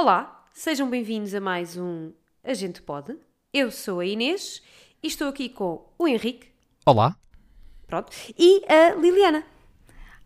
[0.00, 2.12] Olá, sejam bem-vindos a mais um
[2.44, 3.16] A Gente Pode.
[3.52, 4.62] Eu sou a Inês
[5.02, 6.46] e estou aqui com o Henrique,
[6.86, 7.16] Olá.
[7.84, 9.42] pronto, e a Liliana.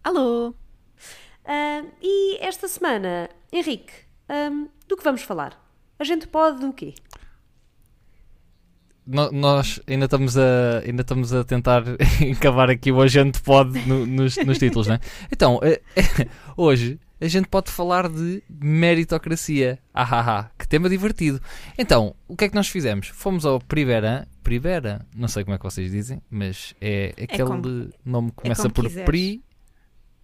[0.05, 0.55] Alô!
[1.47, 3.95] Ah, e esta semana, Henrique,
[4.29, 5.59] ahm, do que vamos falar?
[5.99, 6.95] A gente pode do quê?
[9.07, 11.83] No- nós ainda estamos a, ainda estamos a tentar
[12.21, 15.01] encavar aqui o a gente pode no- nos, nos títulos, não é?
[15.33, 15.81] Então, eh,
[16.59, 19.79] hoje a gente pode falar de meritocracia.
[19.95, 21.41] Ah, ah, ah, que tema divertido.
[21.79, 23.09] Então, o que é que nós fizemos?
[23.09, 27.89] Fomos ao Privera, Privera, não sei como é que vocês dizem, mas é aquele como-
[28.05, 29.07] nome que começa como por quiseres.
[29.07, 29.43] Pri,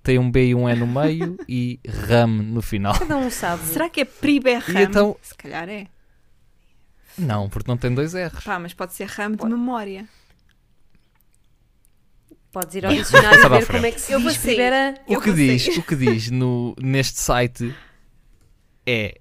[0.03, 2.99] tem um B e um E no meio e RAM no final.
[2.99, 3.63] Cada um sabe.
[3.65, 4.81] Será que é Priberram?
[4.81, 5.87] Então- Se calhar é.
[7.17, 8.45] Não, porque não tem dois R's.
[8.45, 10.07] Pá, mas pode ser RAM de memória.
[12.53, 14.99] Podes ir ao dicionário e ver como é que se Eu diz primeira.
[15.07, 17.75] O que diz, o que diz no, neste site
[18.87, 19.19] é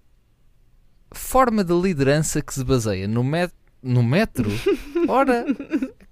[1.12, 3.54] forma de liderança que se baseia no, met,
[3.84, 4.50] no metro.
[5.08, 5.46] Ora,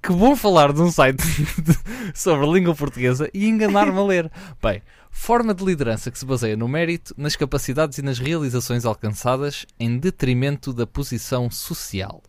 [0.02, 1.18] que bom falar de um site
[1.62, 4.32] de- sobre língua portuguesa e enganar-me a ler.
[4.62, 9.66] Bem, forma de liderança que se baseia no mérito, nas capacidades e nas realizações alcançadas
[9.80, 12.22] em detrimento da posição social.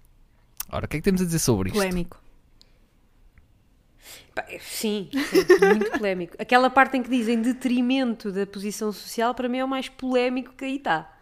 [0.71, 1.79] Ora, o que é que temos a dizer sobre isto?
[1.79, 2.21] Polémico.
[4.61, 6.37] Sim, sim, muito polémico.
[6.41, 10.53] Aquela parte em que dizem detrimento da posição social, para mim é o mais polémico
[10.55, 11.13] que aí está.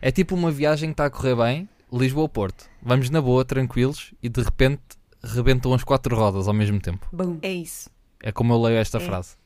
[0.00, 2.68] É tipo uma viagem que está a correr bem, Lisboa-Porto.
[2.82, 4.80] Vamos na boa, tranquilos, e de repente
[5.22, 7.06] rebentam as quatro rodas ao mesmo tempo.
[7.12, 7.90] Bom, É isso.
[8.22, 9.00] É como eu leio esta É.
[9.00, 9.36] frase.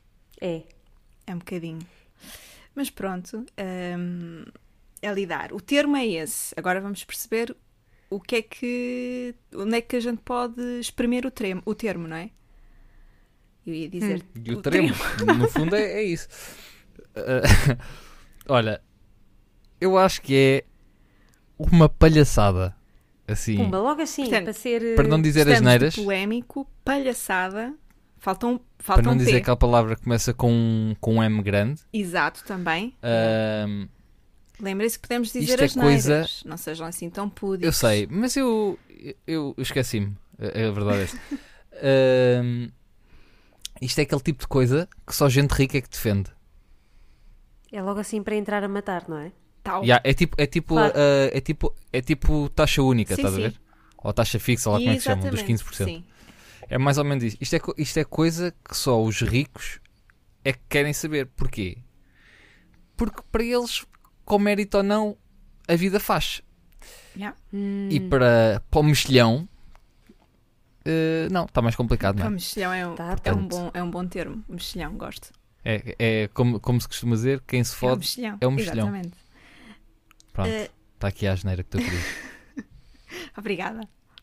[0.41, 0.63] é.
[1.27, 1.79] É um bocadinho.
[2.75, 3.47] Mas pronto.
[3.99, 4.45] hum,
[5.01, 5.53] é lidar.
[5.55, 6.55] O termo é esse.
[6.57, 7.57] Agora vamos perceber
[8.11, 9.35] o que é que.
[9.55, 12.29] onde é que a gente pode exprimir o, tremo, o termo, não é?
[13.67, 14.23] Eu ia dizer.
[14.45, 14.89] E o tremo,
[15.39, 16.29] no fundo, é, é isso.
[17.17, 17.77] Ah,
[18.49, 18.81] olha,
[19.81, 20.65] eu acho que é
[21.59, 22.75] uma palhaçada.
[23.27, 24.83] Assim, Pumba, logo assim, Portanto, para ser.
[24.85, 27.73] eh, para não dizer as neiras, polémico, palhaçada.
[28.19, 29.25] Faltam, para faltam não P.
[29.25, 31.81] dizer aquela palavra que começa com, um- com um M grande.
[31.93, 32.95] Exato, também.
[33.03, 33.87] Ahm,
[34.61, 36.43] Lembrem-se que podemos dizer Isto é as coisa- neiras.
[36.45, 37.67] Não sejam assim tão púdicos.
[37.67, 40.15] eu sei, mas eu, eu, eu esqueci-me.
[40.39, 41.19] É a verdade é essa.
[42.41, 42.69] Ahm,
[43.81, 46.31] isto é aquele tipo de coisa que só gente rica é que defende.
[47.73, 49.33] É logo assim para entrar a matar, não é?
[49.63, 49.85] Tal.
[49.85, 50.93] Ya, é tipo, é tipo, Claro.
[50.97, 53.61] ah, é tipo, é tipo taxa única, Sim, estás a ver?
[54.03, 55.85] Ou taxa fixa, ou lá como é que se chamam, dos Exatamente, 15%.
[55.85, 56.05] Sim.
[56.69, 57.37] É mais ou menos isso.
[57.41, 59.81] Isto é, isto é coisa que só os ricos
[60.45, 61.27] é que querem saber.
[61.27, 61.79] Porquê?
[62.97, 63.85] Porque para eles,
[64.25, 65.17] com mérito ou não,
[65.67, 66.43] a vida faz.
[67.17, 67.37] Yeah.
[67.91, 69.49] E para, para o mexilhão,
[70.85, 72.31] eh, não, está mais complicado, não é?
[72.31, 74.45] mexilhão é um, Tá, é, um bom, é um bom termo.
[74.49, 75.31] Mexilhão, gosto.
[75.65, 78.39] É, é como, como se costuma dizer, quem se é um fode, mexilhão.
[78.41, 78.89] é um mexilhão.
[78.89, 79.17] Exatamente.
[80.33, 82.05] pronto, Eh, está aqui a asneira que tu querias.
[83.37, 83.81] Obrigada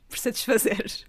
[0.07, 1.05] por satisfazeres.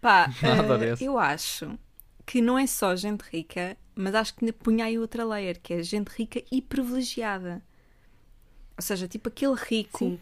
[0.00, 1.04] Pá, Nada desse.
[1.04, 1.78] eu acho
[2.26, 5.74] que não é só gente rica, mas acho que ainda punha aí outra layer, que
[5.74, 7.62] é gente rica e privilegiada.
[8.76, 10.18] Ou seja, tipo aquele rico Sim.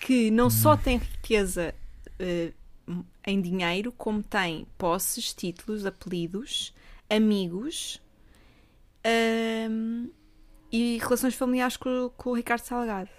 [0.00, 1.74] que não só tem riqueza
[2.18, 2.52] eh,
[3.26, 6.74] em dinheiro, como tem posses, títulos, apelidos,
[7.08, 8.00] amigos
[10.70, 13.10] e relações familiares com, com o Ricardo Salgado.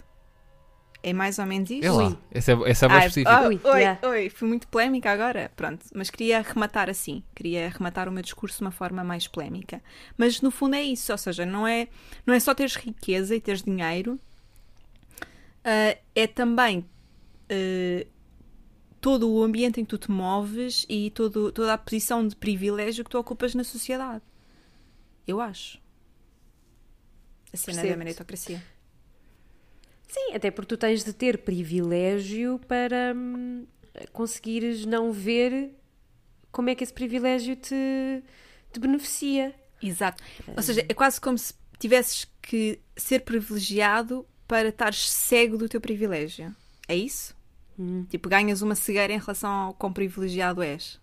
[1.05, 1.85] É mais ou menos isto?
[1.85, 2.57] É lá, esse é, é
[2.89, 3.29] Ai, específico.
[3.29, 4.07] ah, Ui, oi, yeah.
[4.07, 8.59] oi, fui muito polémica agora, pronto, mas queria arrematar assim, queria arrematar o meu discurso
[8.59, 9.83] de uma forma mais polémica.
[10.17, 11.89] Mas no fundo é isso, ou seja, não é,
[12.25, 14.17] não é só teres riqueza e teres dinheiro,
[15.65, 16.85] ah, é também
[17.49, 18.07] ah,
[19.03, 23.03] todo o ambiente em que tu te moves e todo, toda a posição de privilégio
[23.03, 24.23] que tu ocupas na sociedade.
[25.27, 25.77] Eu acho.
[27.51, 27.97] A cena da Percebo-te.
[27.97, 28.63] meritocracia.
[30.07, 33.67] Sim, até porque tu tens de ter privilégio para hum,
[34.13, 35.75] conseguires não ver
[36.49, 38.23] como é que esse privilégio te,
[38.71, 39.53] te beneficia.
[39.81, 40.23] Exato.
[40.55, 45.81] Ou seja, é quase como se tivesses que ser privilegiado para estares cego do teu
[45.81, 46.55] privilégio.
[46.87, 47.35] É isso?
[47.77, 48.05] Hum.
[48.09, 50.99] Tipo, ganhas uma cegueira em relação ao quão privilegiado és.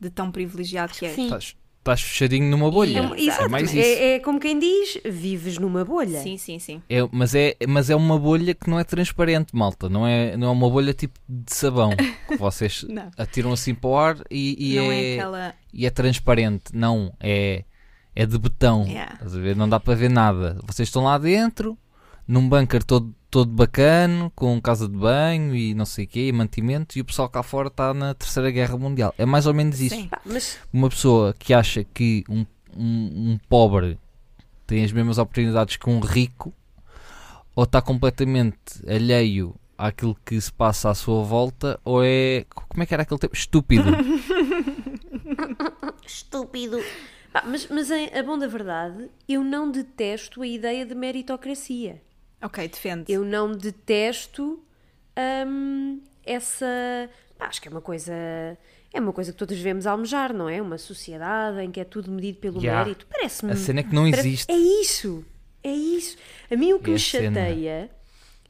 [0.00, 1.14] De tão privilegiado que és.
[1.14, 1.24] Sim.
[1.24, 2.98] Estás, estás fechadinho numa bolha.
[2.98, 3.50] É É, exato.
[3.50, 3.78] mais isso.
[3.78, 6.20] É, é como quem diz, vives numa bolha.
[6.20, 6.82] Sim, sim, sim.
[6.88, 9.88] É, mas, é, mas é uma bolha que não é transparente, malta.
[9.88, 11.90] Não é, não é uma bolha tipo de sabão
[12.28, 12.84] que vocês
[13.16, 15.54] atiram assim para o ar e, e é, é aquela.
[15.72, 16.64] e é transparente.
[16.74, 17.64] Não, é,
[18.14, 18.84] é de betão.
[18.86, 19.14] Yeah.
[19.14, 19.54] Estás a ver?
[19.54, 20.58] Não dá para ver nada.
[20.66, 21.78] Vocês estão lá dentro,
[22.32, 26.32] num bunker todo, todo bacano, com casa de banho e não sei o quê, e
[26.32, 29.14] mantimento, e o pessoal cá fora está na Terceira Guerra Mundial.
[29.18, 29.94] É mais ou menos isso.
[29.94, 30.08] Sim.
[30.24, 33.98] Mas Uma pessoa que acha que um, um, um pobre
[34.66, 36.54] tem as mesmas oportunidades que um rico,
[37.54, 38.56] ou está completamente
[38.88, 42.46] alheio àquilo que se passa à sua volta, ou é.
[42.48, 43.36] Como é que era aquele tempo?
[43.36, 43.90] Estúpido.
[46.02, 46.82] Estúpido.
[47.44, 52.00] Mas mas a, a bom da verdade, eu não detesto a ideia de meritocracia.
[52.42, 53.12] Ok, defende.
[53.12, 54.62] Eu não detesto
[55.46, 56.66] hum, essa.
[57.38, 58.12] pá, acho que é uma coisa.
[58.94, 60.60] É uma coisa que todos devemos almejar, não é?
[60.60, 62.84] Uma sociedade em que é tudo medido pelo Yeah.
[62.84, 63.06] mérito.
[63.08, 63.52] Parece-me.
[63.52, 64.52] A cena é que não parece- existe.
[64.52, 65.24] É isso.
[65.64, 66.16] É isso.
[66.50, 67.90] A mim o que É me chateia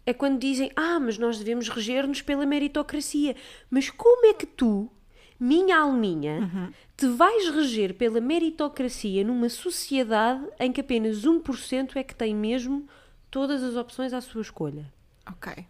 [0.04, 3.36] é quando dizem: Ah, mas nós devemos reger-nos pela meritocracia.
[3.70, 4.90] Mas como é que tu,
[5.38, 12.14] minha alminha, te vais reger pela meritocracia numa sociedade em que apenas 1% é que
[12.16, 12.88] tem mesmo
[13.32, 14.92] todas as opções à sua escolha?
[15.26, 15.66] Ok.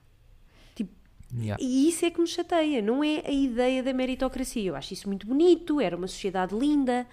[1.35, 1.56] Yeah.
[1.64, 4.64] E isso é que me chateia, não é a ideia da meritocracia.
[4.64, 7.06] Eu acho isso muito bonito, era uma sociedade linda.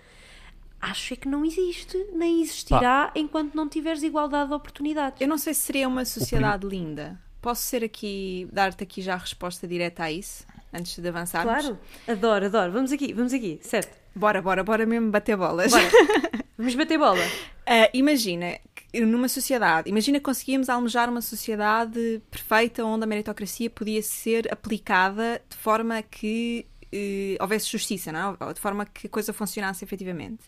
[0.82, 5.22] Acho é que não existe, nem existirá enquanto não tiveres igualdade de oportunidades.
[5.22, 7.18] Eu não sei se seria uma sociedade linda.
[7.42, 11.54] Posso ser aqui, dar-te aqui já a resposta direta a isso, antes de avançarmos?
[11.54, 12.72] Claro, adoro, adoro.
[12.72, 13.98] Vamos aqui, vamos aqui, certo.
[14.16, 15.72] Bora, bora, bora mesmo bater bolas.
[15.72, 15.90] Bora.
[16.58, 17.24] Vamos bater bola.
[17.66, 18.60] Ah, imagina,
[18.94, 25.42] numa sociedade, imagina que conseguíamos almejar uma sociedade perfeita onde a meritocracia podia ser aplicada
[25.48, 28.46] de forma que eh, houvesse justiça, não é?
[28.46, 30.44] Ou de forma que a coisa funcionasse efetivamente.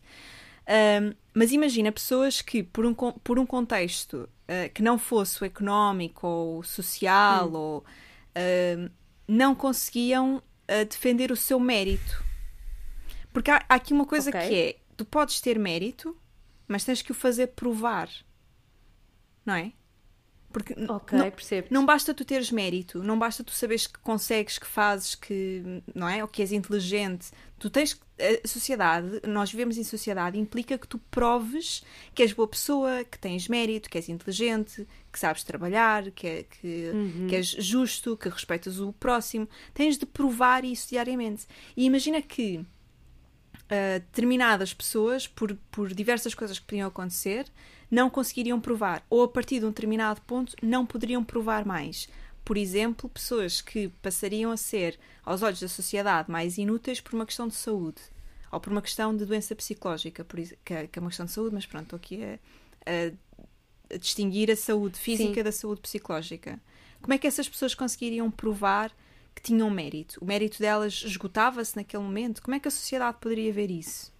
[0.67, 5.45] Ahm, mas imagina pessoas que, por um, por um contexto ah, que não fosse o
[5.45, 7.85] económico ou social, ou
[8.35, 8.89] ahm,
[9.33, 12.21] não conseguiam ah, defender o seu mérito.
[13.31, 14.41] Porque há, há aqui uma coisa Ok.
[14.47, 16.17] que é: tu podes ter mérito,
[16.67, 18.09] mas tens que o fazer provar.
[19.45, 19.71] Não é?
[20.51, 21.67] Porque n- Ok, não, percebo.
[21.71, 26.07] não basta tu teres mérito, não basta tu saberes que consegues, que fazes, que não
[26.09, 26.21] é?
[26.21, 27.31] Ou que és inteligente.
[27.57, 31.83] Tu tens a sociedade, nós vivemos em sociedade, implica que tu proves
[32.13, 36.43] que és boa pessoa, que tens mérito, que és inteligente, que sabes trabalhar, que, é-
[36.43, 36.91] que,
[37.29, 39.47] que és justo, que respeitas o próximo.
[39.73, 41.45] Tens de provar isso diariamente.
[41.77, 47.45] E imagina que uh, determinadas pessoas, por, por diversas coisas que podiam acontecer,
[47.91, 49.05] não conseguiriam provar.
[49.09, 52.07] Ou a partir de um determinado ponto, não poderiam provar mais.
[52.43, 57.25] Por exemplo, pessoas que passariam a ser, aos olhos da sociedade, mais inúteis por uma
[57.25, 58.01] questão de saúde.
[58.51, 61.31] Ou por uma questão de doença psicológica, por que, é, que é uma questão de
[61.31, 62.39] saúde, mas pronto, estou aqui a,
[62.85, 65.43] a- a distinguir a saúde física Sim.
[65.43, 66.59] da saúde psicológica.
[67.01, 68.91] Como é que essas pessoas conseguiriam provar
[69.35, 70.17] que tinham mérito?
[70.21, 72.41] O mérito delas esgotava-se naquele momento?
[72.41, 74.10] Como é que a sociedade poderia ver isso?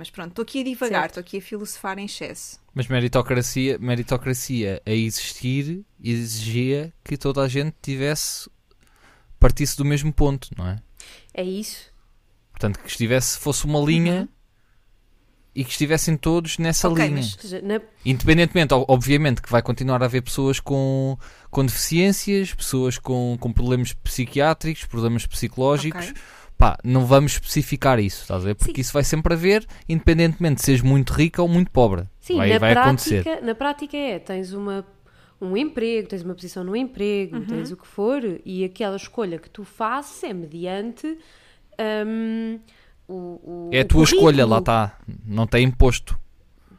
[0.00, 2.58] Mas pronto, estou aqui a divagar, estou aqui a filosofar em excesso.
[2.74, 8.48] Mas meritocracia, meritocracia a existir exigia que toda a gente tivesse
[9.38, 10.78] partisse do mesmo ponto, não é?
[11.34, 11.92] É isso.
[12.50, 14.26] Portanto, que estivesse, fosse uma linha
[15.54, 17.16] e que estivessem todos nessa Ok, linha.
[17.16, 21.18] mas- Independentemente, ob- obviamente, que vai continuar a haver pessoas com,
[21.50, 26.06] com deficiências, pessoas com, com problemas psiquiátricos, problemas psicológicos.
[26.08, 26.20] Ok.
[26.60, 28.54] Pá, não vamos especificar isso, estás a ver?
[28.54, 28.80] Porque Sim.
[28.82, 32.04] isso vai sempre haver, independentemente de seres muito rica ou muito pobre.
[32.20, 33.42] Sim, vai na, vai prática, acontecer.
[33.42, 34.86] na prática é, tens uma,
[35.40, 37.46] um emprego, tens uma posição no emprego, Uhum.
[37.46, 41.16] tens o que for, e aquela escolha que tu fazes é mediante
[42.06, 42.60] hum,
[43.08, 44.84] o, o- É a tua escolha, lá currículo.
[44.86, 44.98] está.
[45.24, 46.18] Não tem imposto.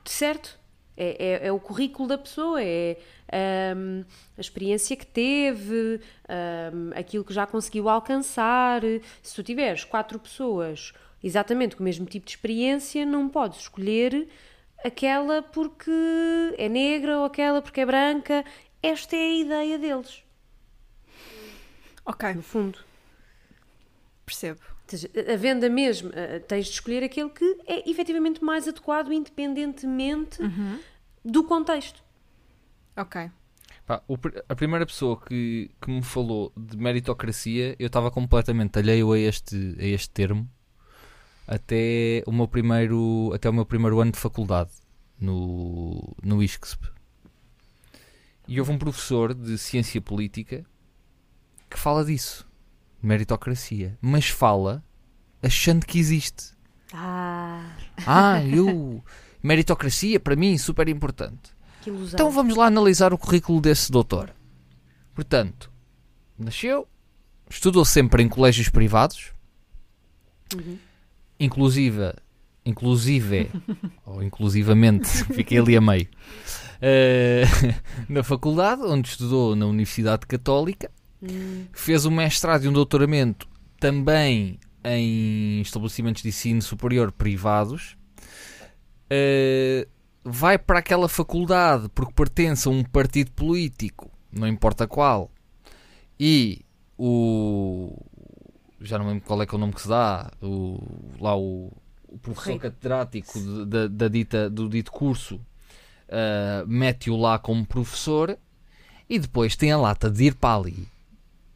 [0.05, 0.59] Certo.
[1.03, 2.95] É, é, é o currículo da pessoa, é
[3.75, 4.03] hum,
[4.38, 6.00] a experiência que teve,
[6.30, 8.81] hum, aquilo que já conseguiu alcançar.
[9.24, 10.93] Se tu tiveres quatro pessoas
[11.24, 14.27] exatamente com o mesmo tipo de experiência, não podes escolher
[14.84, 15.89] aquela porque
[16.58, 18.46] é negra ou aquela porque é branca.
[18.84, 20.24] Esta é a ideia deles,
[22.05, 22.77] Ok, no fundo.
[24.25, 24.60] percebo.
[25.31, 30.38] A venda mesmo, eh, tens de escolher aquele que é efetivamente mais adequado, independentemente
[31.23, 32.03] do contexto.
[32.95, 33.29] Ok.
[33.85, 34.01] Pá,
[34.47, 39.75] a primeira pessoa que, que me falou de meritocracia, eu estava completamente alheio a este,
[39.79, 40.49] a este termo
[41.47, 44.71] até o meu primeiro, até o meu primeiro ano de faculdade
[45.19, 46.87] no, no ISCSP.
[48.47, 50.65] E houve um professor de ciência política
[51.69, 52.49] que fala disso,
[53.01, 54.83] meritocracia, mas fala
[55.41, 56.53] achando que existe.
[56.93, 57.75] Ah,
[58.05, 59.03] Ah, eu.
[59.41, 61.51] Meritocracia, para mim, super importante.
[62.13, 64.33] Então vamos lá analisar o currículo desse doutor.
[65.15, 65.71] Portanto,
[66.38, 66.88] nasceu,
[67.50, 69.31] estudou sempre em colégios privados,
[71.39, 72.13] inclusive,
[72.65, 73.50] inclusive,
[74.05, 76.07] ou inclusivamente, fiquei ali a meio,
[76.81, 77.43] eh,
[78.07, 80.91] na faculdade, onde estudou na Universidade Católica,
[81.71, 83.48] fez um mestrado e um doutoramento
[83.79, 87.95] também em estabelecimentos de ensino superior privados.
[89.13, 89.88] Eh,
[90.24, 95.30] vai para aquela faculdade porque pertence a um partido político, não importa qual,
[96.18, 96.62] e
[96.98, 97.94] o.
[98.80, 100.80] Já não lembro qual é que é o nome que se dá, o,
[101.20, 101.72] lá o,
[102.08, 102.60] o professor Rei.
[102.60, 105.39] catedrático de- da, da dita, do dito curso
[106.10, 108.38] ah, mete-o lá como professor
[109.10, 110.88] e depois tem a lata de ir para ali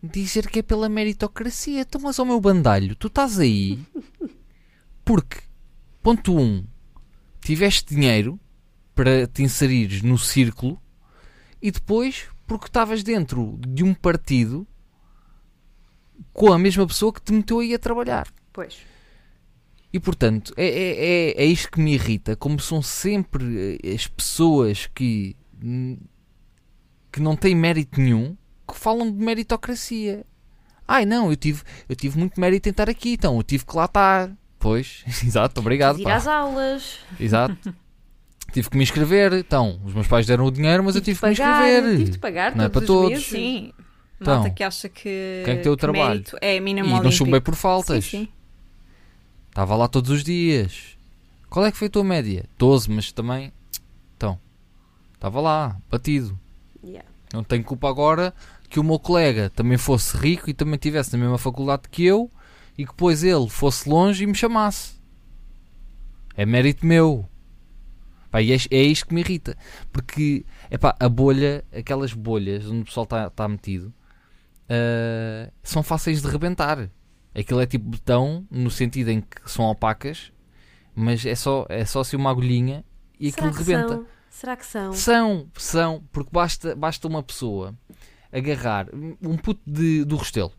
[0.04, 1.82] dizer que é pela meritocracia.
[1.82, 3.80] Então, mas ao meu bandalho, tu estás aí
[5.04, 5.40] porque,
[6.04, 6.64] ponto 1, um,
[7.46, 8.40] tiveste dinheiro
[8.96, 10.82] para te inserires no círculo
[11.62, 14.68] e depois porque estavas dentro de um partido
[16.34, 18.28] com a mesma pessoa que te meteu aí a trabalhar.
[18.52, 18.78] Pois.
[19.94, 21.06] E portanto, é, é,
[21.40, 25.98] é, é isto que me irrita, como são sempre eh, as pessoas que, hum,
[27.12, 28.36] que não têm mérito nenhum
[28.68, 30.26] que falam de meritocracia.
[30.88, 33.76] Ai não, eu tive, eu tive muito mérito em estar aqui, então eu tive que
[33.76, 34.36] lá estar.
[34.66, 36.00] Pois, exato, obrigado.
[36.00, 36.16] Ir pá.
[36.16, 36.98] às aulas.
[37.20, 37.72] Exato.
[38.52, 41.28] tive que me inscrever, então, os meus pais deram o dinheiro, mas eu tive que
[41.28, 41.98] me pagar, inscrever.
[42.00, 43.10] Tive de pagar Não é para os todos.
[43.12, 43.26] meses.
[43.28, 43.72] Sim.
[44.20, 46.24] Então, Malta que acha que, quem é que tem o trabalho?
[46.42, 47.16] é E mínimo não olímpico.
[47.16, 48.06] chumbei por faltas.
[48.06, 48.28] Sim, sim.
[49.50, 50.98] Estava lá todos os dias.
[51.48, 52.46] Qual é que foi a tua média?
[52.58, 53.54] 12, mas também.
[54.18, 54.40] Então.
[55.14, 56.40] Estava lá, batido.
[56.84, 57.08] Yeah.
[57.32, 58.34] Não tenho culpa agora
[58.68, 62.32] que o meu colega também fosse rico e também tivesse na mesma faculdade que eu
[62.78, 64.96] e que depois ele fosse longe e me chamasse.
[66.36, 67.28] É mérito meu.
[68.30, 69.58] Pá, e é, é isto que me irrita.
[69.92, 73.94] Porque, epá, a bolha, aquelas bolhas onde o pessoal está metido,
[74.70, 76.90] ah, são fáceis de rebentar.
[77.34, 80.32] Aquilo é tipo betão, no sentido em que são opacas,
[80.96, 82.84] mas é só, é só assim uma agulhinha
[83.20, 83.96] e Será aquilo rebenta.
[83.96, 84.06] são?
[84.30, 84.94] Será que são?
[84.94, 87.74] São, são, porque basta, basta uma pessoa
[88.32, 88.88] agarrar
[89.22, 90.52] um puto de, do Restelo.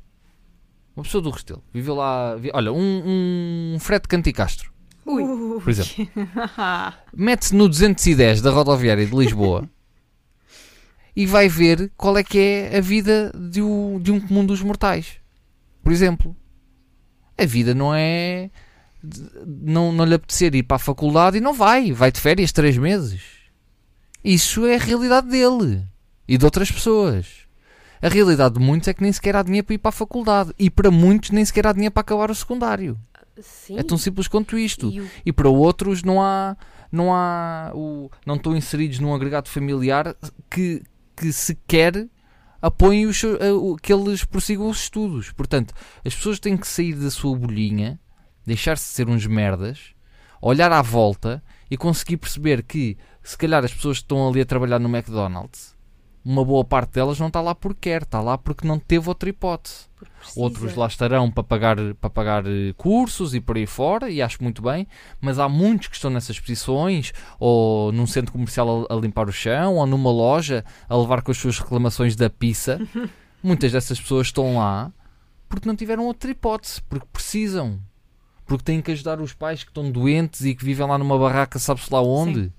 [0.96, 1.62] Uma pessoa do Restelo.
[1.74, 2.34] Viveu lá.
[2.36, 4.72] vi- olha, um, um Fred Canticastro,
[5.04, 5.22] Ui.
[5.60, 6.08] por exemplo.
[7.14, 9.68] Mete-se no 210 da rodoviária de Lisboa
[11.14, 14.62] e vai ver qual é que é a vida de, um- de um comum dos
[14.62, 15.16] mortais.
[15.82, 16.34] Por exemplo,
[17.38, 18.50] a vida não é.
[19.46, 21.92] Não, não lhe apetecer ir para a faculdade e não vai.
[21.92, 23.22] Vai de férias três meses.
[24.24, 25.84] Isso é a realidade dele
[26.26, 27.45] e de outras pessoas.
[28.02, 30.52] A realidade de muitos é que nem sequer há dinheiro para ir para a faculdade.
[30.58, 32.98] E para muitos nem sequer há dinheiro para acabar o secundário.
[33.40, 33.78] Sim.
[33.78, 34.88] É tão simples quanto isto.
[34.90, 36.56] E o- E para outros não há.
[36.90, 37.70] Não há.
[37.74, 40.14] O, não estão inseridos num agregado familiar
[40.50, 40.82] que,
[41.16, 42.06] que sequer
[42.62, 45.32] apoiem os, o- que eles prossigam os estudos.
[45.32, 45.74] Portanto,
[46.04, 48.00] as pessoas têm que sair da sua bolhinha,
[48.46, 49.94] deixar-se de ser uns merdas,
[50.40, 54.46] olhar à volta e conseguir perceber que se calhar as pessoas que estão ali a
[54.46, 55.75] trabalhar no McDonald's,
[56.26, 59.28] uma boa parte delas não está lá porque quer, está lá porque não teve outra
[59.28, 59.86] hipótese.
[60.34, 64.42] Outros lá estarão para pagar, para pagar eh, cursos e por aí fora, e acho
[64.42, 64.88] muito bem,
[65.20, 69.32] mas há muitos que estão nessas posições, ou num centro comercial a, a limpar o
[69.32, 72.80] chão, ou numa loja a levar com as suas reclamações da pizza.
[73.40, 74.92] Muitas dessas pessoas estão lá
[75.48, 77.78] porque não tiveram outra hipótese, porque precisam,
[78.44, 81.56] porque têm que ajudar os pais que estão doentes e que vivem lá numa barraca,
[81.60, 82.52] sabe-se lá onde.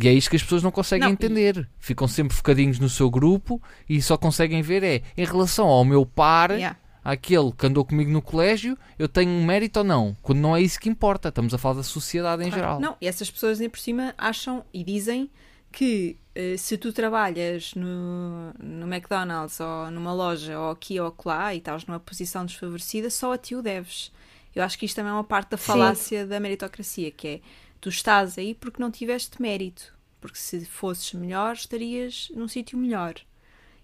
[0.00, 1.68] E é isto que as pessoas não conseguem Não, entender.
[1.78, 6.06] Ficam sempre focadinhos no seu grupo e só conseguem ver é em relação ao meu
[6.06, 6.78] par, Yeah.
[7.04, 10.16] aquele que andou comigo no colégio, eu tenho um mérito ou não?
[10.22, 12.62] Quando não é isso que importa, estamos a falar da sociedade em Claro.
[12.62, 12.80] geral.
[12.80, 15.30] Não, e essas pessoas nem por cima acham e dizem
[15.72, 21.54] que eh, se tu trabalhas no, no McDonald's ou numa loja ou aqui ou lá
[21.54, 24.12] e estás numa posição desfavorecida, só a ti o deves.
[24.54, 25.64] Eu acho que isto também é uma parte da Sim.
[25.64, 27.40] falácia da meritocracia, que é
[27.80, 29.96] tu estás aí porque não tiveste mérito.
[30.20, 33.14] Porque se fosses melhor, estarias num sítio melhor.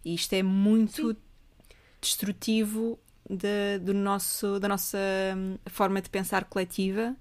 [0.04, 1.16] E isto é muito
[2.00, 2.98] destrutivo
[3.28, 4.98] da, do nosso, da nossa
[5.36, 7.16] hum, forma de pensar coletiva.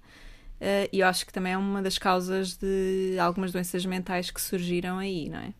[0.60, 4.40] eh, e eu acho que também é uma das causas de algumas doenças mentais que
[4.40, 5.54] surgiram aí, não é?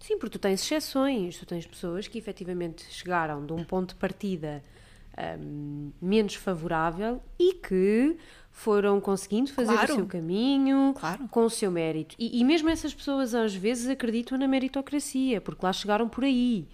[0.00, 3.96] Sim, porque tu tens exceções, tu tens pessoas que efetivamente chegaram de um ponto de
[3.96, 4.62] partida
[5.40, 8.16] hum, menos favorável e que
[8.58, 9.92] foram conseguindo fazer Claro.
[9.92, 11.28] o seu caminho Claro.
[11.30, 12.16] com o seu mérito.
[12.18, 16.66] E, e mesmo essas pessoas às vezes acreditam na meritocracia, porque lá chegaram por aí.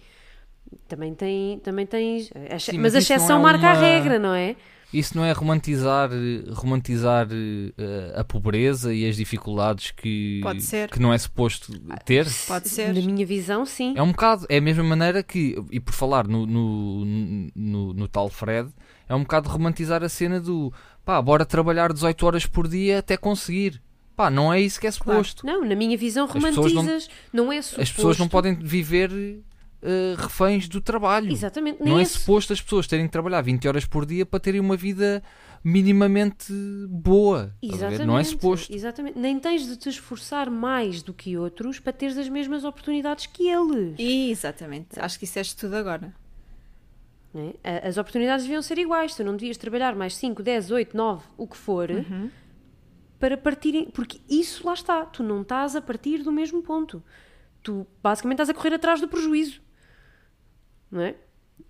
[0.87, 2.31] Também, tem, também tens.
[2.49, 4.55] a Sim, mas mas a exceção é marca a uma- regra, não é?
[4.93, 6.09] Isso não é romantizar,
[6.53, 10.89] romantizar eh, a pobreza e as dificuldades que, Pode ser.
[10.89, 11.73] que não é suposto
[12.05, 12.27] ter?
[12.47, 12.93] Pode ser.
[12.93, 13.93] Na minha visão, sim.
[13.97, 17.05] É um bocado, é a mesma maneira que, e por falar no, no,
[17.55, 18.69] no, no tal Fred,
[19.13, 20.71] é um bocado romantizar a cena do
[21.05, 23.81] pá, bora trabalhar 18 horas por dia até conseguir.
[24.15, 25.45] Pá, não é isso que é suposto.
[25.45, 27.81] Não, na minha visão pessoas não- romantizas, não, é suposto.
[27.81, 29.09] As pessoas não podem viver
[29.81, 31.31] eh, reféns do trabalho.
[31.31, 31.83] Exatamente.
[31.83, 34.61] Não é esse- suposto as pessoas terem que trabalhar 20 horas por dia para terem
[34.61, 35.21] uma vida
[35.63, 36.53] minimamente
[36.89, 37.53] boa.
[37.61, 38.73] Exatamente, Não é suposto.
[38.73, 39.17] Exatamente.
[39.17, 43.47] Nem tens de te esforçar mais do que outros para teres as mesmas oportunidades que
[43.49, 43.95] eles.
[43.97, 44.99] Exatamente.
[44.99, 46.13] Acho que isso és tudo agora.
[47.33, 47.53] Né?
[47.83, 49.15] As oportunidades deviam ser iguais.
[49.15, 52.29] Tu não devias trabalhar mais 5, 10, 8, 9, o que for, Uhum.
[53.19, 53.85] para partirem.
[53.89, 55.05] Porque isso lá está.
[55.05, 57.01] Tu não estás a partir do mesmo ponto.
[57.63, 59.61] Tu basicamente estás a correr atrás do prejuízo.
[60.91, 61.15] Não é?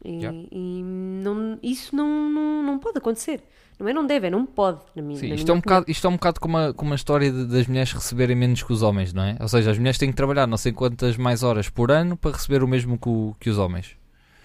[0.03, 0.38] E, Yeah.
[0.51, 3.43] e não, isso não, não, não pode acontecer.
[3.79, 3.93] Não é?
[3.93, 4.82] Não deve, é não pode.
[4.96, 6.74] Na minha, Sim, na isto, minha é um bocado, isto é um bocado como a,
[6.74, 9.38] como a história de- das mulheres receberem menos que os homens, não é?
[9.39, 12.32] Ou seja, as mulheres têm que trabalhar não sei quantas mais horas por ano para
[12.32, 13.96] receber o mesmo que, que os homens.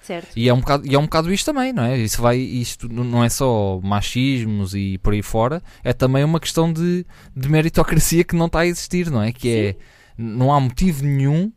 [0.09, 0.31] Certo.
[0.35, 1.99] E é, um bocado, e é um bocado isto também, não é?
[1.99, 6.73] Isso vai, isto não é só machismos e por aí fora, é também uma questão
[6.73, 7.05] de,
[7.37, 9.33] de meritocracia que não está a existir, não é?
[9.33, 9.77] Que é,
[10.17, 11.53] não há motivo nenhum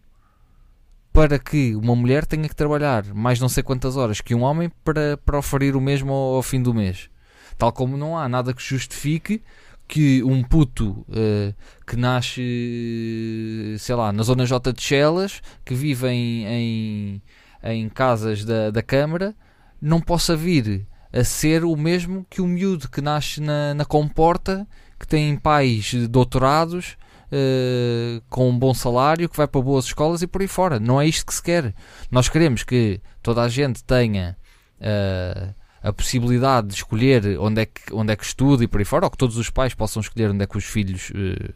[1.14, 4.70] para que uma mulher tenha que trabalhar mais não sei quantas horas que um homem
[4.84, 7.10] para, para oferir o mesmo ao, ao fim do mês.
[7.58, 9.42] Tal como não há nada que justifique
[9.88, 11.54] que um puto eh,
[11.88, 17.22] que nasce, sei lá, na zona J de Chelas, que vive em, em,
[17.64, 19.36] em casas da, da Câmara,
[19.82, 24.68] não possa vir a ser o mesmo que o miúdo que nasce na, na Comporta,
[25.00, 26.96] que tem pais doutorados,
[27.32, 30.80] eh, com um bom salário, que vai para boas escolas e por aí fora.
[30.80, 31.74] Não é isto que se quer.
[32.10, 34.38] Nós queremos que toda a gente tenha
[34.80, 38.86] eh, a possibilidade de escolher onde é, que, onde é que estuda e por aí
[38.86, 41.54] fora, ou que todos os pais possam escolher onde é que os filhos eh,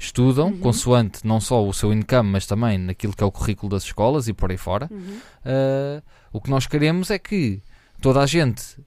[0.00, 3.84] estudam, consoante não só o seu income, mas também naquilo que é o currículo das
[3.84, 4.88] escolas e por aí fora.
[4.90, 5.18] Uhum.
[5.44, 6.02] Uh,
[6.32, 7.62] o que nós queremos é que
[8.00, 8.78] toda a gente,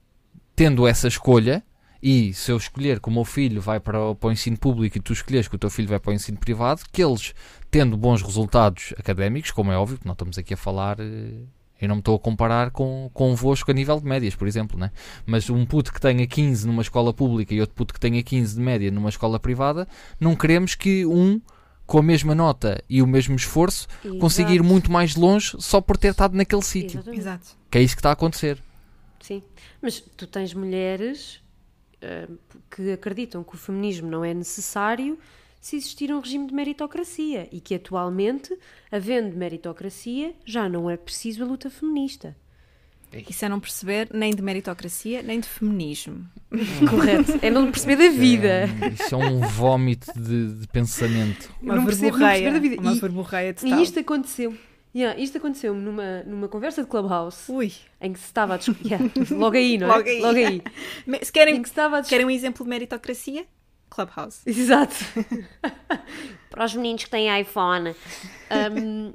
[0.56, 1.62] tendo essa escolha,
[2.02, 4.98] e se eu escolher que o meu filho vai para o, para o ensino público
[4.98, 7.32] e tu escolheres que o teu filho vai para o ensino privado, que eles,
[7.70, 11.44] tendo bons resultados académicos, como é óbvio, que não estamos aqui a falar, eh,
[11.80, 14.90] eu não me estou a comparar com, convosco a nível de médias, por exemplo, né?
[15.26, 18.54] mas um puto que tenha 15 numa escola pública e outro puto que tenha 15
[18.54, 19.86] de média numa escola privada,
[20.18, 21.40] não queremos que um
[21.86, 23.86] com a mesma nota e o mesmo esforço
[24.18, 24.68] consiga ir Exato.
[24.68, 27.02] muito mais longe só por ter estado naquele sítio.
[27.12, 27.56] Exato.
[27.70, 28.58] Que é isso que está a acontecer.
[29.20, 29.42] Sim,
[29.82, 31.42] mas tu tens mulheres
[32.00, 32.28] ah,
[32.70, 35.18] que acreditam que o feminismo não é necessário
[35.64, 38.54] se existir um regime de meritocracia e que atualmente,
[38.92, 42.36] havendo meritocracia, já não é preciso a luta feminista.
[43.30, 46.26] Isso é não perceber nem de meritocracia, nem de feminismo.
[46.90, 47.38] Correto.
[47.40, 48.48] É não perceber da vida.
[48.48, 51.48] É, isso é um vómito de, de pensamento.
[51.62, 52.80] Uma Não percebo- não percebo da vida.
[52.82, 53.78] Uma E- verborreia total.
[53.78, 54.54] E isto aconteceu.
[54.94, 57.72] Yeah, isto aconteceu-me numa, numa conversa de Clubhouse Ui.
[58.02, 58.84] em que se estava a discutir.
[58.92, 59.96] Yeah, logo aí, não é?
[59.96, 60.20] Logo aí.
[60.20, 60.62] Logo aí.
[61.24, 62.16] Se Em querem, que se estava a discutir.
[62.16, 63.46] querem um exemplo de meritocracia?
[63.94, 64.40] Clubhouse.
[64.46, 64.94] Exato.
[66.50, 67.94] Para os meninos que têm iPhone.
[68.76, 69.14] Um,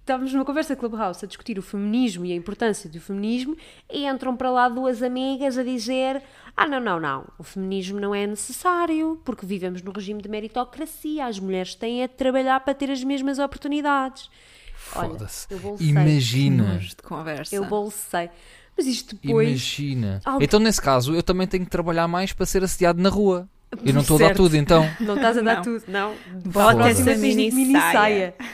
[0.00, 3.56] estávamos numa conversa de Clubhouse a discutir o feminismo e a importância do feminismo
[3.92, 6.22] e entram para lá duas amigas a dizer
[6.56, 11.26] ah, não, não, não, o feminismo não é necessário porque vivemos no regime de meritocracia,
[11.26, 14.30] as mulheres têm é de trabalhar para ter as mesmas oportunidades.
[14.76, 15.46] Foda-se.
[15.50, 15.88] eu bolsei.
[15.88, 16.78] Imagina.
[16.78, 17.54] De conversa.
[17.54, 18.30] Eu bolsei.
[18.76, 19.48] Mas isto depois...
[19.48, 20.20] Imagina.
[20.24, 23.48] Alguém- Então, nesse caso, eu também tenho que trabalhar mais para ser assediado na rua.
[23.84, 24.88] Eu não estou a dar tudo, então.
[25.00, 25.62] Não estás a dar Não.
[25.62, 26.14] tudo, não.
[26.46, 28.34] Bota essa de mini saia.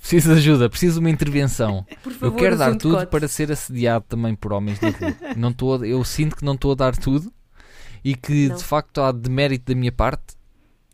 [0.00, 1.84] Preciso de ajuda, preciso de uma intervenção.
[2.02, 5.14] Por Eu favor, quero dar tudo para ser assediado também por homens na rua.
[5.36, 7.30] Não estou a- eu sinto que não estou a dar tudo
[8.02, 8.56] e que Não.
[8.56, 10.34] de facto há demérito da minha parte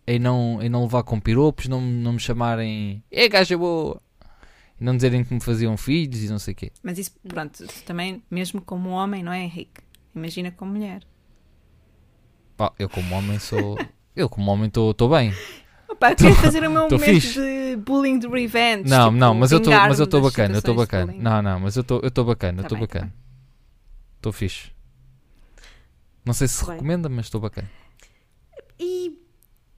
[0.08, 4.02] em não, em não levar com piropos, não, não me chamarem é gaja boa
[4.78, 6.72] e não dizerem que me faziam filhos e não sei o quê.
[6.82, 9.82] Mas isso, pronto, também, mesmo como homem, não é, Henrique?
[10.14, 11.02] Imagina como mulher.
[12.56, 13.78] Pá, eu como homem sou.
[14.14, 15.34] Eu como homem estou bem.
[15.88, 17.34] Opa, quero fazer o meu momento fixe.
[17.38, 18.88] de bullying de revenge.
[18.88, 21.12] Não, tipo, não, mas eu estou mas eu estou bacana, eu estou bacana.
[21.16, 23.14] Não, não, mas eu estou eu estou bacana, eu Tá estou tá bacana.
[24.16, 24.70] Estou fixe.
[26.24, 26.74] Não sei se se Bem.
[26.74, 27.70] recomenda, mas estou bacana.
[28.80, 29.18] E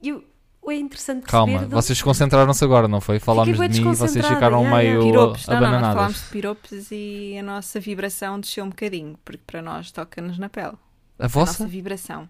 [0.01, 0.23] eu,
[0.67, 1.25] é interessante.
[1.25, 3.19] Calma, vocês concentraram-se agora, não foi?
[3.19, 6.91] Falámos de mim e vocês ficaram yeah, meio Piropos, não, não, nós falámos de piropos
[6.91, 10.73] e a nossa vibração desceu um bocadinho, porque para nós toca-nos na pele.
[11.19, 11.51] A A vossa?
[11.63, 12.27] nossa vibração.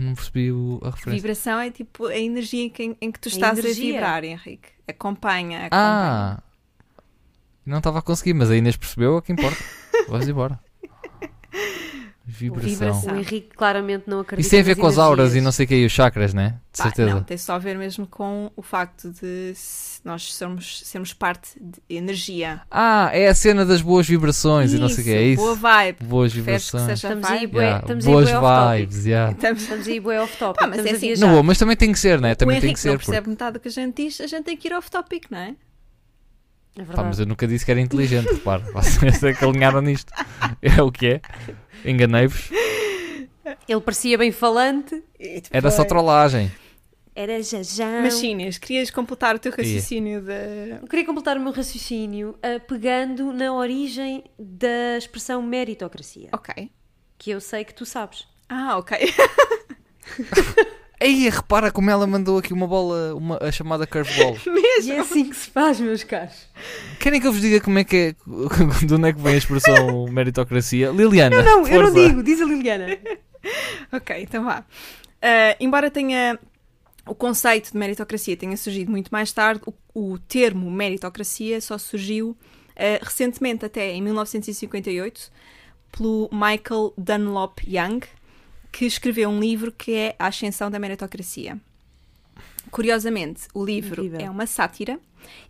[0.00, 1.20] Não percebi o- a referência.
[1.20, 3.90] Vibração é tipo a energia em que, em que tu A estás energia.
[3.90, 4.68] a vibrar, Henrique.
[4.86, 5.70] Acompanha, acompanha.
[5.72, 6.42] Ah!
[7.66, 9.58] Não estava a conseguir, mas a Inês percebeu, é que importa.
[10.08, 10.60] Vamos embora.
[12.30, 12.70] Vibração.
[12.70, 13.14] Vibração.
[13.14, 15.64] O Henrique claramente não acredita Isso tem a ver com as auras e não sei
[15.64, 16.56] o que, e os chakras, né?
[16.70, 17.14] De Pá, certeza.
[17.14, 21.48] não, tem só a ver mesmo com o facto de se- nós somos, sermos parte
[21.58, 22.60] de energia.
[22.70, 25.42] Ah, é a cena das boas vibrações e não sei o que, é isso?
[25.42, 26.04] Boa vibe.
[26.04, 26.84] Boas que vibrações.
[26.84, 28.28] seja Estamos aí, bué- Yeah, estamos aí Boas
[28.78, 29.32] vibes, yeah.
[29.32, 31.20] Estamos- Estamos aí bué off-topic, Pá, mas estamos é assim.
[31.20, 32.32] Não, mas também tem que ser, né?
[32.32, 32.88] o Também tem Henrique que ser.
[32.90, 35.24] não porque- percebe metade do que a gente diz, a gente tem que ir off-topic,
[35.30, 35.54] não é?
[36.76, 37.08] É Pá, verdade.
[37.08, 38.62] mas eu nunca disse que era inteligente, repara.
[38.72, 40.12] Vocês é que alinharam nisto.
[40.62, 41.20] É o que é.
[41.84, 42.50] Enganei-vos.
[43.68, 45.02] Ele parecia bem falante.
[45.18, 46.50] e Era só depois- trollagem.
[47.14, 48.02] Era jajão.
[48.02, 50.34] Mas Inês, querias completar o teu raciocínio da.
[50.82, 56.70] Eu queria completar o meu raciocínio ah, pegando na origem da expressão meritocracia, Ok.
[57.18, 58.24] que eu sei que tu sabes.
[58.48, 58.96] Ah, ok.
[61.00, 64.36] Aí, repara como ela mandou aqui uma bola, uma, a chamada curveball.
[64.80, 66.46] E é assim que se faz, meus caros.
[67.00, 68.14] Querem que eu vos diga como é que é,
[68.86, 70.90] de onde é que vem a expressão meritocracia?
[70.90, 72.08] Liliana, Não, eu não força.
[72.08, 72.96] digo, diz a Liliana.
[73.92, 74.64] ok, então vá.
[75.20, 76.38] Ah, embora tenha
[77.06, 82.36] o conceito de meritocracia tenha surgido muito mais tarde, o, o termo meritocracia só surgiu
[82.76, 85.30] ah, recentemente, até em 1958,
[85.90, 88.00] pelo Michael Dunlop Young,
[88.78, 91.58] que escreveu um livro que é A Ascensão da Meritocracia.
[92.70, 94.24] Curiosamente, o livro Incrível.
[94.24, 95.00] é uma sátira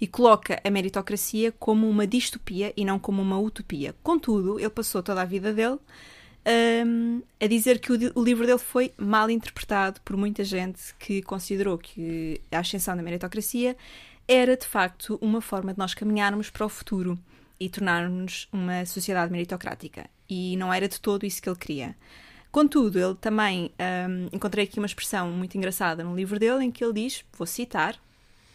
[0.00, 3.94] e coloca a meritocracia como uma distopia e não como uma utopia.
[4.02, 5.76] Contudo, ele passou toda a vida dele
[6.86, 11.20] hum, a dizer que o, o livro dele foi mal interpretado por muita gente que
[11.20, 13.76] considerou que a ascensão da meritocracia
[14.26, 17.18] era de facto uma forma de nós caminharmos para o futuro
[17.60, 20.08] e tornarmos uma sociedade meritocrática.
[20.26, 21.94] E não era de todo isso que ele queria.
[22.50, 23.70] Contudo, ele também
[24.08, 27.46] hum, encontrei aqui uma expressão muito engraçada no livro dele em que ele diz, vou
[27.46, 27.96] citar,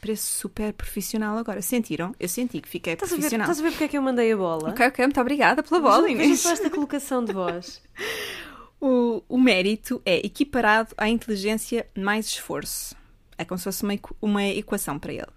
[0.02, 1.62] preço super profissional agora.
[1.62, 2.14] Sentiram?
[2.20, 3.46] Eu senti que fiquei Estás a, ver, profissional.
[3.46, 4.70] estás a ver porque é que eu mandei a bola?
[4.70, 6.28] Ok, ok, muito obrigada pela bola, Inês.
[6.30, 7.82] veja só esta colocação de voz.
[8.86, 12.94] O, o mérito é equiparado à inteligência mais esforço.
[13.38, 15.32] É como se fosse uma, uma equação para ele.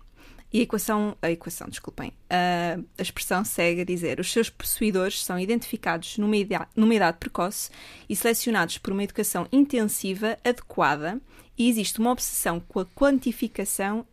[0.57, 5.23] E a equação, a equação, desculpem, a, a expressão segue a dizer: os seus possuidores
[5.23, 7.71] são identificados numa idade, numa idade precoce
[8.09, 11.21] e selecionados por uma educação intensiva adequada,
[11.59, 14.07] e existe uma obsessão com a quantificação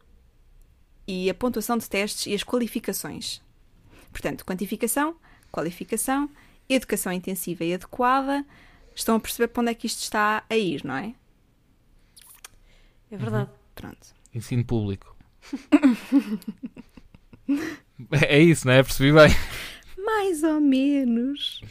[1.07, 3.41] e a pontuação de testes e as qualificações.
[4.11, 5.15] Portanto, quantificação,
[5.49, 6.29] qualificação,
[6.67, 8.45] educação intensiva e adequada.
[8.93, 11.15] Estão a perceber para onde é que isto está a ir, não é?
[13.09, 13.49] É verdade.
[13.73, 14.13] Pronto.
[14.35, 15.15] Ensino público.
[18.21, 18.83] É isso, não é?
[18.83, 19.29] Percebi bem.
[19.97, 21.61] Mais ou menos.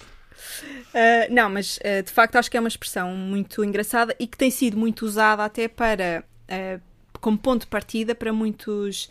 [0.95, 4.37] Ah, não, mas ah, de facto acho que é uma expressão muito engraçada e que
[4.37, 6.81] tem sido muito usada até para ah,
[7.21, 9.11] como ponto de partida para muitos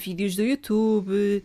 [0.00, 1.44] vídeos do YouTube,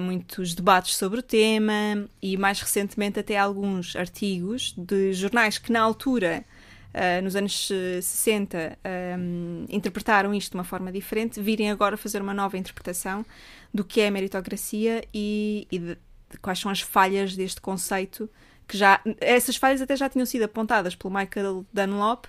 [0.00, 5.82] muitos debates sobre o tema e mais recentemente até alguns artigos de jornais que na
[5.82, 6.46] altura
[6.94, 8.78] Uh, nos anos eh, 60
[9.18, 13.24] um, interpretaram isto de uma forma diferente, virem agora fazer uma nova interpretação
[13.72, 15.94] do que é a meritocracia e, e de,
[16.30, 18.28] de quais são as falhas deste conceito
[18.68, 22.26] que já essas falhas até já tinham sido apontadas pelo Michael Dunlop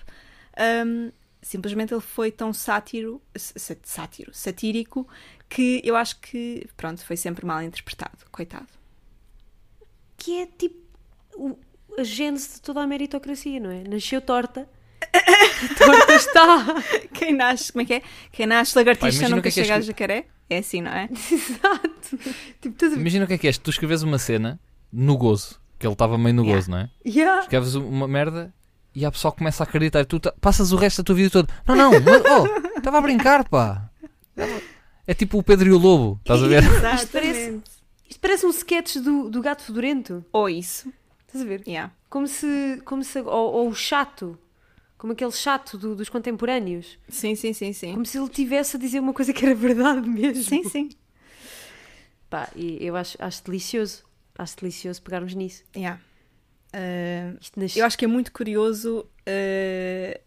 [0.86, 3.20] um, simplesmente ele foi tão sátiro,
[3.82, 5.06] sátiro satírico
[5.48, 8.68] que eu acho que pronto foi sempre mal interpretado coitado.
[10.16, 10.82] Que é tipo
[11.98, 13.82] a gênese de toda a meritocracia, não é?
[13.88, 14.68] Nasceu torta.
[15.78, 16.66] Torta está.
[17.12, 18.02] quem nasce como é que é
[18.32, 20.90] quem nasce lagartixa o nunca que é que chega a escre- jacaré é assim não
[20.92, 22.18] é Exato.
[22.60, 22.96] Tipo, a ver?
[22.98, 23.62] Imagina o que é que é isto.
[23.62, 24.58] Tu escreves uma cena
[24.92, 26.58] no gozo, que ele estava meio no Yeah.
[26.60, 26.90] gozo, não é?
[27.06, 27.40] Yeah.
[27.42, 28.52] Escreves uma merda
[28.94, 30.04] e a pessoa começa a acreditar.
[30.06, 31.48] Tu ta- passas o resto da tua vida toda.
[31.66, 33.90] Não, não, mas, oh, estava a brincar, pá.
[35.06, 36.62] É tipo o Pedro e o Lobo, estás a ver?
[36.94, 37.60] Isto parece,
[38.08, 40.24] isto parece um sketch do, do gato fedorento.
[40.32, 40.90] ou isso
[41.34, 41.62] Estás a ver?
[41.66, 41.92] yeah.
[42.08, 42.80] Como se.
[42.84, 44.38] Como se ou, ou o chato.
[44.96, 46.98] Como aquele chato do- dos contemporâneos.
[47.08, 50.08] sim sim sim sim Como se ele tivesse a dizer uma coisa que era verdade
[50.08, 50.42] mesmo.
[50.42, 50.88] sim sim
[52.30, 54.04] Pá, e eu acho, acho delicioso.
[54.38, 55.62] Acho delicioso pegarmos nisso.
[55.76, 56.00] Yeah.
[56.74, 57.78] Uh, Isto nasce...
[57.78, 60.20] eu acho que é muito curioso uh,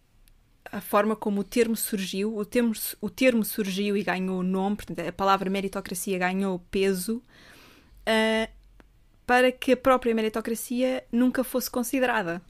[0.72, 2.38] a forma como o termo surgiu.
[2.38, 8.57] O termo, o termo surgiu e ganhou nome, portanto, a palavra meritocracia ganhou peso uh,
[9.28, 12.42] para que a própria meritocracia nunca fosse considerada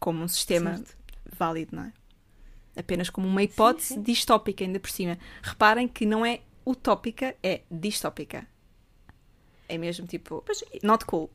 [0.00, 0.96] como um sistema Certo.
[1.38, 1.92] válido, não é?
[2.76, 4.02] Apenas como uma hipótese sim.
[4.02, 5.16] distópica, ainda por cima.
[5.42, 8.46] Reparem que não é utópica, é distópica.
[9.68, 11.30] É mesmo tipo, Pois, not cool.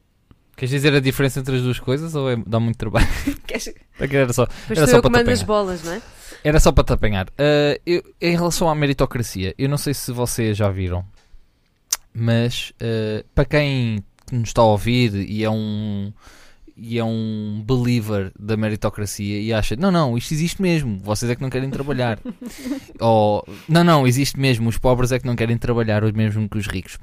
[0.56, 3.08] Queres dizer a diferença entre as duas coisas ou é- dá muito trabalho?
[3.48, 5.46] Queres- Era só, era só para te as apanhar.
[5.46, 6.02] bolas, não é?
[6.44, 7.28] Era só para te apanhar.
[7.38, 11.06] Ah, eu- em relação à meritocracia, eu não sei se vocês já viram,
[12.14, 16.12] mas ah, para quem nos está a ouvir e é um
[16.82, 21.36] e é um believer da meritocracia e acha, não, não, isto existe mesmo, vocês é
[21.36, 22.20] que não querem trabalhar.
[23.00, 26.58] Ou, não, não, existe mesmo, os pobres é que não querem trabalhar, os mesmo que
[26.58, 26.98] os ricos.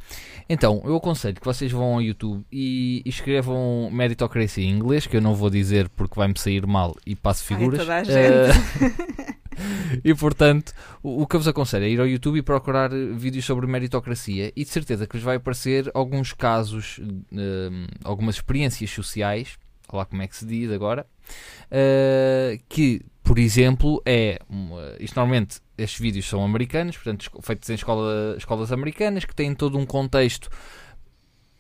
[0.49, 5.21] Então, eu aconselho que vocês vão ao YouTube e escrevam meritocracia em inglês, que eu
[5.21, 7.81] não vou dizer porque vai-me sair mal e passo Ai, figuras.
[7.81, 9.37] toda a Ah,
[10.05, 13.07] e portanto, o, o que eu vos aconselho é ir ao YouTube e procurar eh,
[13.12, 17.01] vídeos sobre meritocracia e de certeza que vos vai aparecer alguns casos,
[17.33, 17.71] eh,
[18.05, 19.59] algumas experiências sociais,
[19.92, 21.07] lá como é que se diz agora,
[21.71, 24.38] eh, que, por exemplo, é.
[24.40, 29.55] eh, Isto normalmente, estes vídeos são americanos, portanto, feitos em escola- escolas americanas, que têm
[29.55, 30.49] todo um contexto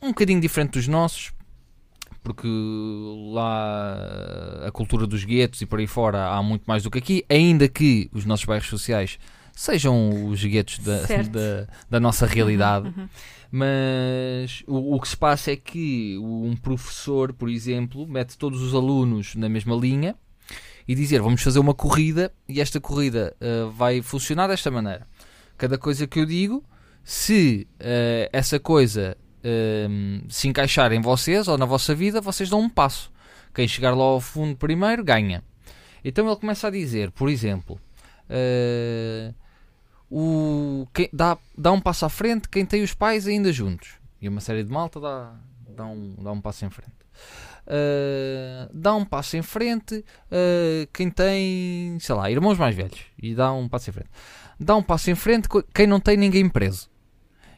[0.02, 1.32] um bocadinho diferente dos nossos,
[2.26, 2.48] porque
[3.32, 7.24] lá a cultura dos guetos e por aí fora há muito mais do que aqui,
[7.28, 9.16] ainda que os nossos bairros sociais
[9.54, 12.88] sejam os guetos da, da, da nossa realidade.
[12.88, 13.08] Uhum.
[13.48, 18.74] Mas o, o que se passa é que um professor, por exemplo, mete todos os
[18.74, 20.16] alunos na mesma linha
[20.88, 25.06] e dizer vamos fazer uma corrida e esta corrida ah, vai funcionar desta maneira.
[25.56, 26.64] Cada coisa que eu digo,
[27.04, 32.60] se ah, essa coisa ah, se encaixar em vocês ou na vossa vida, vocês dão
[32.60, 33.12] um passo.
[33.54, 35.42] Quem chegar lá ao fundo primeiro ganha.
[36.04, 37.80] Então ele começa a dizer, por exemplo,
[38.28, 39.32] ah,
[40.10, 43.94] o, quem, dá, dá um passo à frente quem tem os pais ainda juntos.
[44.20, 45.34] E uma série de malta dá,
[45.68, 46.96] dá, um, dá um passo em frente.
[47.66, 53.00] Ah, dá um passo em frente ah, quem tem, sei lá, irmãos mais velhos.
[53.20, 54.10] E dá um passo em frente.
[54.58, 56.88] Dá um passo em frente quem não tem ninguém preso.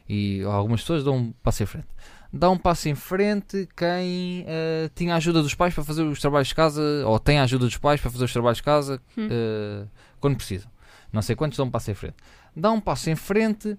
[0.09, 1.87] E algumas pessoas dão um passo em frente.
[2.33, 6.19] Dá um passo em frente quem ah, tinha a ajuda dos pais para fazer os
[6.19, 8.99] trabalhos de casa, ou tem a ajuda dos pais para fazer os trabalhos de casa
[9.15, 9.27] Hum.
[9.31, 9.87] ah,
[10.19, 10.69] quando precisam.
[11.13, 12.15] Não sei quantos dão um passo em frente.
[12.55, 13.77] Dá um passo em frente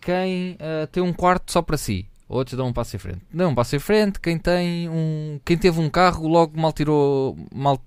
[0.00, 2.08] quem ah, tem um quarto só para si.
[2.28, 3.20] Outros dão um passo em frente.
[3.32, 5.38] Dá um passo em frente quem tem um.
[5.44, 7.36] Quem teve um carro logo mal tirou.
[7.54, 7.80] Mal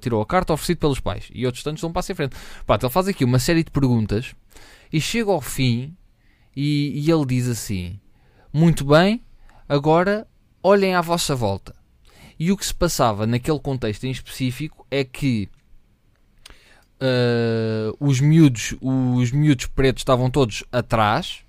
[0.00, 1.28] tirou a carta oferecido pelos pais.
[1.34, 2.36] E outros tantos dão um passo em frente.
[2.64, 4.32] Pá, ele faz aqui uma série de perguntas
[4.92, 5.94] e chega ao fim
[6.56, 8.00] e, e ele diz assim:
[8.52, 9.22] Muito bem,
[9.68, 10.26] agora
[10.62, 11.74] olhem à vossa volta.
[12.38, 15.48] E o que se passava naquele contexto em específico é que
[17.00, 21.40] eh, os miúdos, os miúdos pretos estavam todos atrás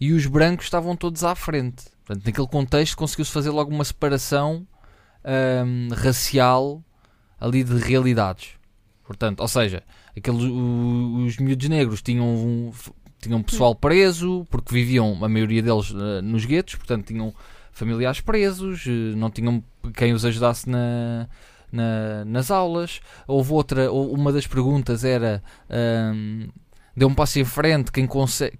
[0.00, 1.84] e os brancos estavam todos à frente.
[2.04, 4.66] Portanto, naquele contexto conseguiu-se fazer logo uma separação
[5.24, 6.82] ahm, racial
[7.40, 8.50] ali de realidades.
[9.04, 9.82] Portanto, ou seja,
[10.16, 12.72] aqueles, os miúdos negros tinham, um-
[13.26, 17.32] tinham pessoal preso porque viviam, a maioria deles, eh, nos guetos, portanto tinham
[17.72, 19.62] familiares presos, eh, não tinham
[19.94, 21.28] quem os ajudasse na,
[21.70, 23.00] na- nas aulas.
[23.26, 26.48] Houve outra, ou- uma das perguntas era ahm,
[26.96, 28.08] deu um passo em frente quem,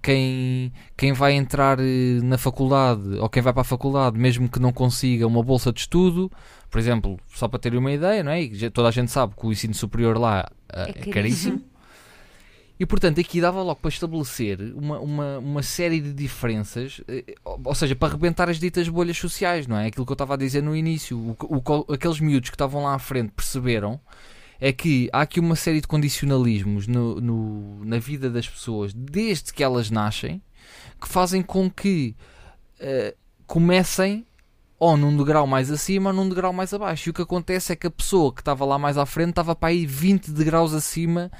[0.01, 4.59] quem, quem vai entrar eh, na faculdade ou quem vai para a faculdade, mesmo que
[4.59, 6.31] não consiga uma bolsa de estudo,
[6.69, 8.41] por exemplo, só para terem uma ideia, não é?
[8.43, 11.13] E toda a gente sabe que o ensino superior lá É é, caríssimo.
[11.13, 11.61] caríssimo.
[12.79, 17.73] E portanto, aqui dava logo para estabelecer uma, uma, uma série de diferenças, eh, ou
[17.73, 19.87] seja, para arrebentar as ditas bolhas sociais, não é?
[19.87, 21.17] Aquilo que eu estava a dizer no início.
[21.17, 23.99] O, o que- aqueles miúdos que estavam lá à frente perceberam
[24.59, 29.51] é que há aqui uma série de condicionalismos no, no- na vida das pessoas desde
[29.53, 30.39] que elas nascem
[31.01, 32.15] que fazem com que
[32.79, 33.15] eh,
[33.47, 34.26] comecem
[34.79, 37.09] ou num degrau mais acima ou num degrau mais abaixo.
[37.09, 39.55] E o que acontece é que a pessoa que estava lá mais à frente estava
[39.55, 41.31] para aí 20 degraus acima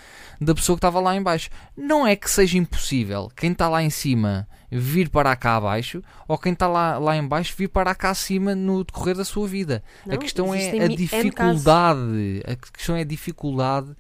[0.41, 1.50] da pessoa que estava lá em baixo.
[1.76, 6.38] Não é que seja impossível quem está lá em cima vir para cá abaixo ou
[6.38, 9.84] quem está lá, lá em baixo vir para cá acima no decorrer da sua vida.
[10.06, 10.95] a Não, questão é a casos.
[10.95, 12.43] dificuldade.
[12.45, 13.95] A questão é a dificuldade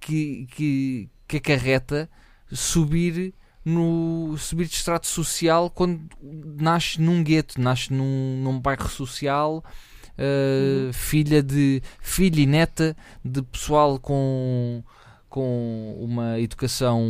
[0.00, 2.08] que, que, que acarreta
[2.52, 3.34] subir
[3.66, 9.64] no subir de extrato social quando nasce num gueto, nasce num, num bairro social,
[10.12, 14.84] uh, filha de filha e neta de pessoal com
[15.28, 17.04] com uma educação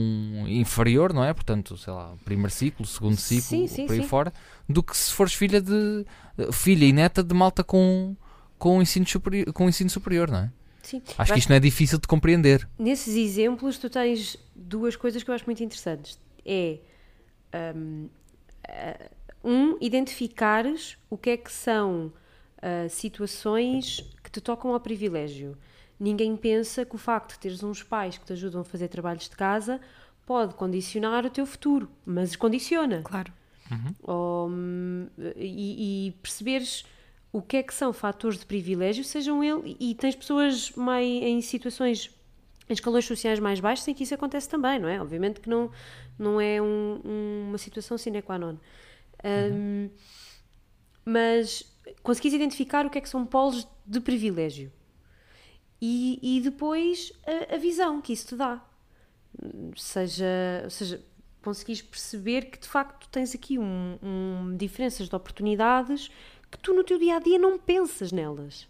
[0.49, 1.33] inferior, não é?
[1.33, 4.09] Portanto, sei lá, primeiro ciclo, segundo ciclo, Sim, sim, por aí sim.
[4.09, 4.33] fora,
[4.69, 6.05] do que se fores filha de
[6.53, 8.16] filha e neta de malta com
[8.59, 10.51] com ensino superior, com ensino superior, não é?
[10.83, 11.03] Sim.
[11.19, 12.66] Acho que isto não é difícil de compreender.
[12.79, 16.19] Nesses exemplos, tu tens duas coisas que eu acho muito interessantes.
[16.47, 16.79] É
[17.75, 18.09] hum,
[18.69, 19.11] ah,
[19.45, 22.13] um, identificares o que é que são
[22.63, 25.57] ah, situações que te tocam ao privilégio.
[25.99, 29.29] Ninguém pensa que o facto de teres uns pais que te ajudam a fazer trabalhos
[29.29, 29.81] de casa
[30.27, 33.03] pode condicionar o teu futuro, mas condiciona.
[33.03, 33.33] Claro.
[34.03, 36.85] Ou, hum, e, e perceberes
[37.33, 41.41] o que é que são fatores de privilégio, sejam ele, e tens pessoas mais, em
[41.41, 42.11] situações,
[42.75, 45.01] escalões sociais mais baixos, em que isso acontece também, não é?
[45.01, 45.71] Obviamente que não,
[46.19, 48.57] não é um- um- uma situação sine qua non.
[49.25, 49.91] Hum,
[51.05, 51.65] mas
[52.03, 54.73] conseguis identificar o que é que são polos de privilégio.
[55.81, 58.65] E, e depois a, a visão que isso te dá
[59.77, 60.25] seja,
[60.65, 61.05] ou seja,
[61.43, 66.11] conseguis perceber que de facto tens aqui um, um- diferenças de oportunidades
[66.51, 68.67] que tu no teu dia a dia não pensas nelas.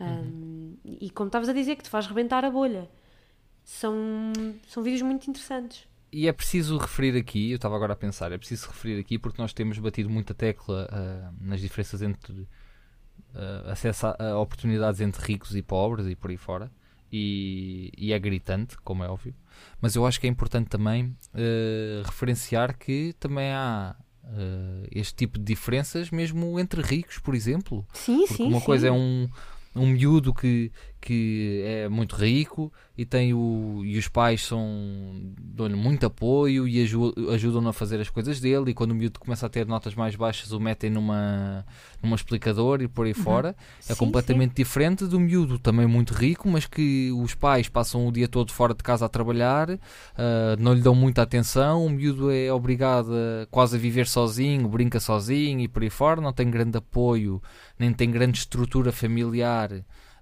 [0.00, 2.88] Um, e como estavas a dizer, que te faz rebentar a bolha.
[3.70, 4.32] São,
[4.66, 5.86] são vídeos muito interessantes.
[6.12, 9.40] E é preciso referir aqui, eu estava agora a pensar, é preciso referir aqui porque
[9.40, 15.24] nós temos batido muita tecla uh, nas diferenças entre uh, acesso a, a, oportunidades entre
[15.24, 16.70] ricos e pobres e por aí fora.
[17.12, 19.34] E, e, é gritante, como é óbvio.
[19.80, 23.96] Mas eu acho que é importante também uh, referenciar que também há
[24.92, 27.84] este tipo de diferenças mesmo entre ricos, por exemplo.
[27.92, 28.46] Sim, porque sim.
[28.46, 28.64] Uma sim.
[28.64, 29.28] coisa é um,
[29.74, 35.74] um miúdo que, que é muito rico e tem o e os pais são dão-lhe
[35.74, 36.82] muito apoio e
[37.32, 40.14] ajudam-no a fazer as coisas dele e quando o miúdo começa a ter notas mais
[40.14, 41.64] baixas o metem numa
[42.02, 43.22] numa explicador e por aí uhum.
[43.22, 43.56] fora
[43.88, 44.56] é sim, completamente sim.
[44.56, 48.74] diferente do miúdo também muito rico mas que os pais passam o dia todo fora
[48.74, 49.78] de casa a trabalhar uh,
[50.58, 55.00] não lhe dão muita atenção o miúdo é obrigado a, quase a viver sozinho brinca
[55.00, 57.42] sozinho e por aí fora não tem grande apoio
[57.78, 59.70] nem tem grande estrutura familiar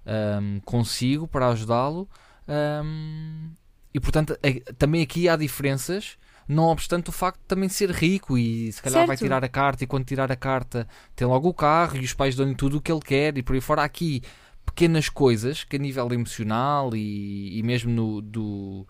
[0.05, 2.09] um, consigo para ajudá-lo.
[2.47, 3.51] Um,
[3.93, 8.37] e portanto, é, também aqui há diferenças, não obstante o facto de também ser rico
[8.37, 9.07] e se calhar certo.
[9.07, 12.13] vai tirar a carta e quando tirar a carta tem logo o carro e os
[12.13, 13.83] pais dão-lhe tudo o que ele quer e por aí fora.
[13.83, 14.21] Há aqui
[14.65, 18.87] pequenas coisas que a nível emocional e, e mesmo no, do,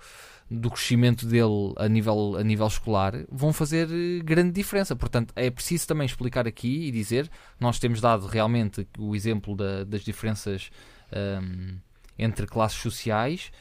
[0.50, 3.88] do crescimento dele a nível, a nível escolar vão fazer
[4.24, 4.96] grande diferença.
[4.96, 9.84] Portanto, é preciso também explicar aqui e dizer: nós temos dado realmente o exemplo da,
[9.84, 10.70] das diferenças
[11.14, 11.78] um,
[12.18, 13.52] entre classes sociais,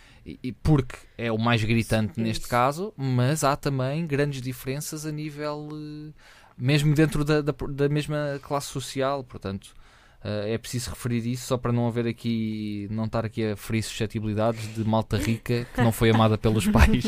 [0.42, 2.50] e, porque é o mais gritante Sim, neste isso.
[2.50, 6.12] caso, mas há também grandes diferenças a nível, uh,
[6.56, 9.74] mesmo dentro da, da, da, mesma classe social, portanto.
[10.18, 13.84] Uh, é preciso referir isso só para não haver aqui, não estar aqui a ferir
[13.84, 17.04] suscetibilidades de malta rica que não foi amada pelos pais.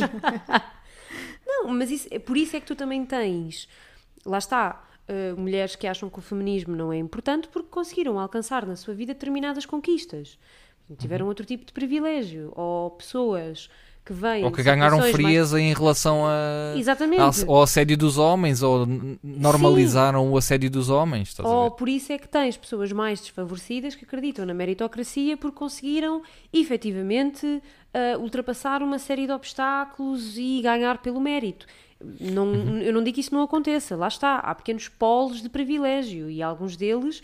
[1.44, 3.68] Não, mas isso, por isso é que tu também tens,
[4.24, 8.64] lá está, uh, mulheres que acham que o feminismo não é importante porque conseguiram alcançar
[8.64, 10.38] na sua vida determinadas conquistas.
[10.98, 12.52] Tiveram outro tipo de privilégio.
[12.56, 13.70] Ou pessoas
[14.04, 14.44] que vêm.
[14.44, 17.44] Ou que ganharam frieza em relação a, Exatamente.
[17.46, 18.86] ao, assédio dos homens, ou
[19.22, 21.38] normalizaram o assédio dos homens.
[21.38, 26.22] Ou por isso é que tens pessoas mais desfavorecidas que acreditam na meritocracia porque conseguiram
[26.52, 27.62] efetivamente
[27.94, 31.66] ah, ultrapassar uma série de obstáculos e ganhar pelo mérito.
[32.20, 32.78] Não, Uhum.
[32.78, 36.42] Eu não digo que isso não aconteça, lá está, há pequenos polos de privilégio e
[36.42, 37.22] alguns deles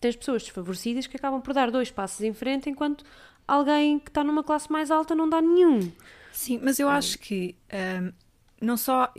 [0.00, 3.04] tens pessoas desfavorecidas que acabam por dar dois passos em frente enquanto
[3.46, 5.92] alguém que está numa classe mais alta não dá nenhum.
[6.32, 7.54] Sim, mas eu acho que
[8.02, 8.12] hum,
[8.60, 9.12] não só.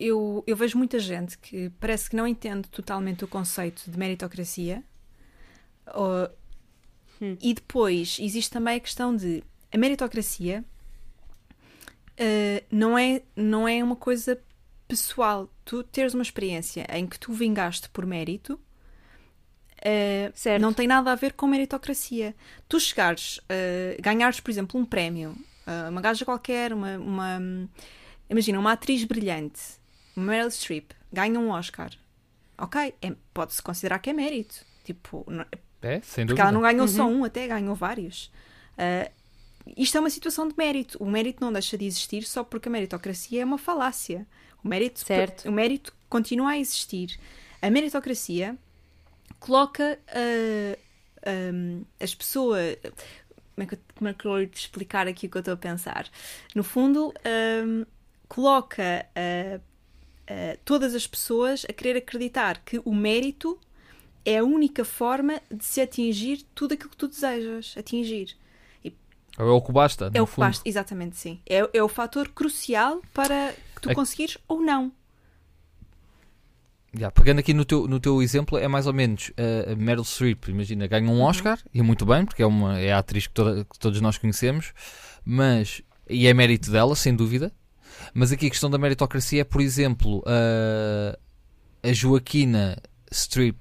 [0.00, 4.82] Eu, eu vejo muita gente que parece que não entende totalmente o conceito de meritocracia.
[5.94, 6.28] ou-
[7.40, 9.42] E depois existe também a questão de
[9.74, 10.64] a meritocracia
[12.20, 14.40] uh, não, é, não é uma coisa
[14.88, 15.50] pessoal.
[15.64, 20.60] Tu teres uma experiência em que tu vingaste por mérito uh, Certo.
[20.62, 22.34] não tem nada a ver com meritocracia.
[22.68, 25.30] Tu chegares, uh, ganhares, por exemplo, um prémio,
[25.66, 27.68] uh, uma gaja qualquer, uma, uma-
[28.28, 29.60] imagina, uma atriz brilhante,
[30.16, 31.90] Meryl Streep, ganha um Oscar.
[32.56, 34.64] Ok, é- pode-se considerar que é mérito.
[34.84, 35.46] Tipo, não-
[35.82, 36.42] É, sem porque dúvida.
[36.42, 38.26] ela não ganhou só um, até ganhou vários.
[38.78, 39.10] Uh,
[39.76, 41.02] isto é uma situação de mérito.
[41.02, 44.26] O mérito não deixa de existir só porque a meritocracia é uma falácia.
[44.62, 45.48] O mérito, Certo.
[45.48, 47.18] o mérito continua a existir.
[47.60, 48.56] A meritocracia
[49.40, 50.78] coloca uh,
[51.54, 52.76] um, as pessoas.
[53.54, 55.40] Como é, que, eu- como é que eu vou te explicar aqui o que eu
[55.40, 56.10] estou a pensar?
[56.54, 57.12] No fundo,
[57.64, 57.86] um,
[58.28, 63.58] coloca uh, uh, todas as pessoas a querer acreditar que o mérito
[64.24, 68.36] é a única forma de se atingir tudo aquilo que tu desejas atingir.
[69.38, 70.10] É o que basta.
[70.14, 71.40] É o que basta, exatamente, sim.
[71.48, 74.92] É, é o fator crucial para que tu É- conseguires ou não.
[76.96, 80.04] Já, pegando aqui no teu, no teu exemplo, é mais ou menos uh, a Meryl
[80.04, 81.18] Streep, imagina, ganha Uhum.
[81.18, 84.00] um Oscar, e muito bem, porque é, uma, é a atriz que, toda- que todos
[84.00, 84.72] nós conhecemos,
[85.24, 87.52] mas, e é mérito dela, sem dúvida,
[88.14, 91.18] mas aqui a questão da meritocracia é, por exemplo, uh,
[91.82, 92.80] a Joaquina
[93.12, 93.60] Streep,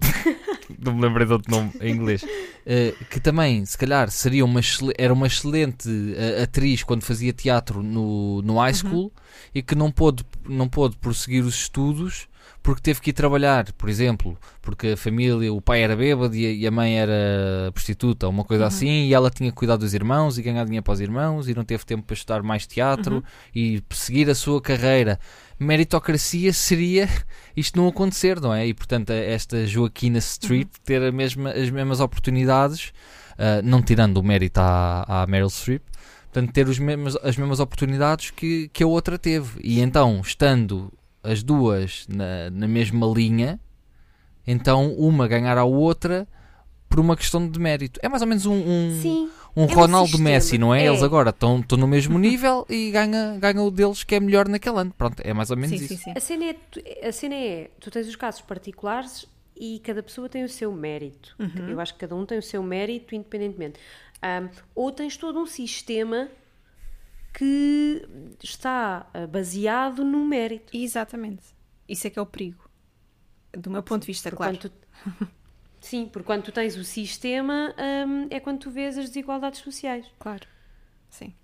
[0.78, 4.60] não me lembrei de outro nome em inglês, uh, que também, se calhar, seria uma,
[4.96, 9.12] era uma excelente uh, atriz quando fazia teatro no, no high school
[9.54, 12.28] e que não pôde, não pôde prosseguir os estudos
[12.62, 16.64] porque teve que ir trabalhar, por exemplo, porque a família, o pai era bêbado e
[16.66, 20.42] a, mãe era prostituta, uma coisa assim, e ela tinha que cuidar dos irmãos e
[20.42, 23.22] ganhar dinheiro para os irmãos e não teve tempo para estudar mais teatro
[23.54, 25.18] e perseguir a sua carreira.
[25.58, 27.08] Meritocracia seria
[27.56, 28.66] isto não acontecer, não é?
[28.66, 32.92] E portanto, esta Joaquina Streep ter a mesma, as mesmas oportunidades,
[33.36, 35.82] ah, não tirando o mérito à, à Meryl Streep,
[36.32, 39.58] portanto, ter os mesmos, as mesmas oportunidades que, que a outra teve.
[39.64, 40.92] E então, estando
[41.22, 43.60] as duas na, na mesma linha,
[44.46, 46.26] então uma ganhar à outra
[46.88, 47.98] por uma questão de mérito.
[48.02, 49.30] É mais ou menos um, um, Sim.
[49.56, 50.30] um um Ronaldo sistema.
[50.30, 50.82] Messi, não é?
[50.82, 50.86] É.
[50.88, 54.48] Eles agora estão estão no mesmo nível e ganha, ganha o deles que é melhor
[54.48, 54.92] naquele ano.
[54.96, 55.94] Pronto, é mais ou menos Sim, isso.
[55.94, 56.12] sim, sim.
[56.16, 60.28] A cena, é, tu- a cena é, tu tens os casos particulares e cada pessoa
[60.28, 61.34] tem o seu mérito.
[61.38, 61.68] Uhum.
[61.70, 63.78] Eu acho que cada um tem o seu mérito independentemente.
[64.20, 66.28] Ahm, ou tens todo um sistema
[67.32, 68.06] que
[68.42, 70.76] está ah, baseado no mérito.
[70.76, 71.44] Exatamente.
[71.88, 72.68] Isso é que é o perigo.
[73.52, 74.58] Do meu ponto de vista, Porque claro.
[74.58, 75.28] quando tu-
[75.80, 80.06] sim, porque quando tu tens o sistema ahm, é quando tu vês as desigualdades sociais.
[80.18, 80.46] Claro.
[81.10, 81.34] Sim.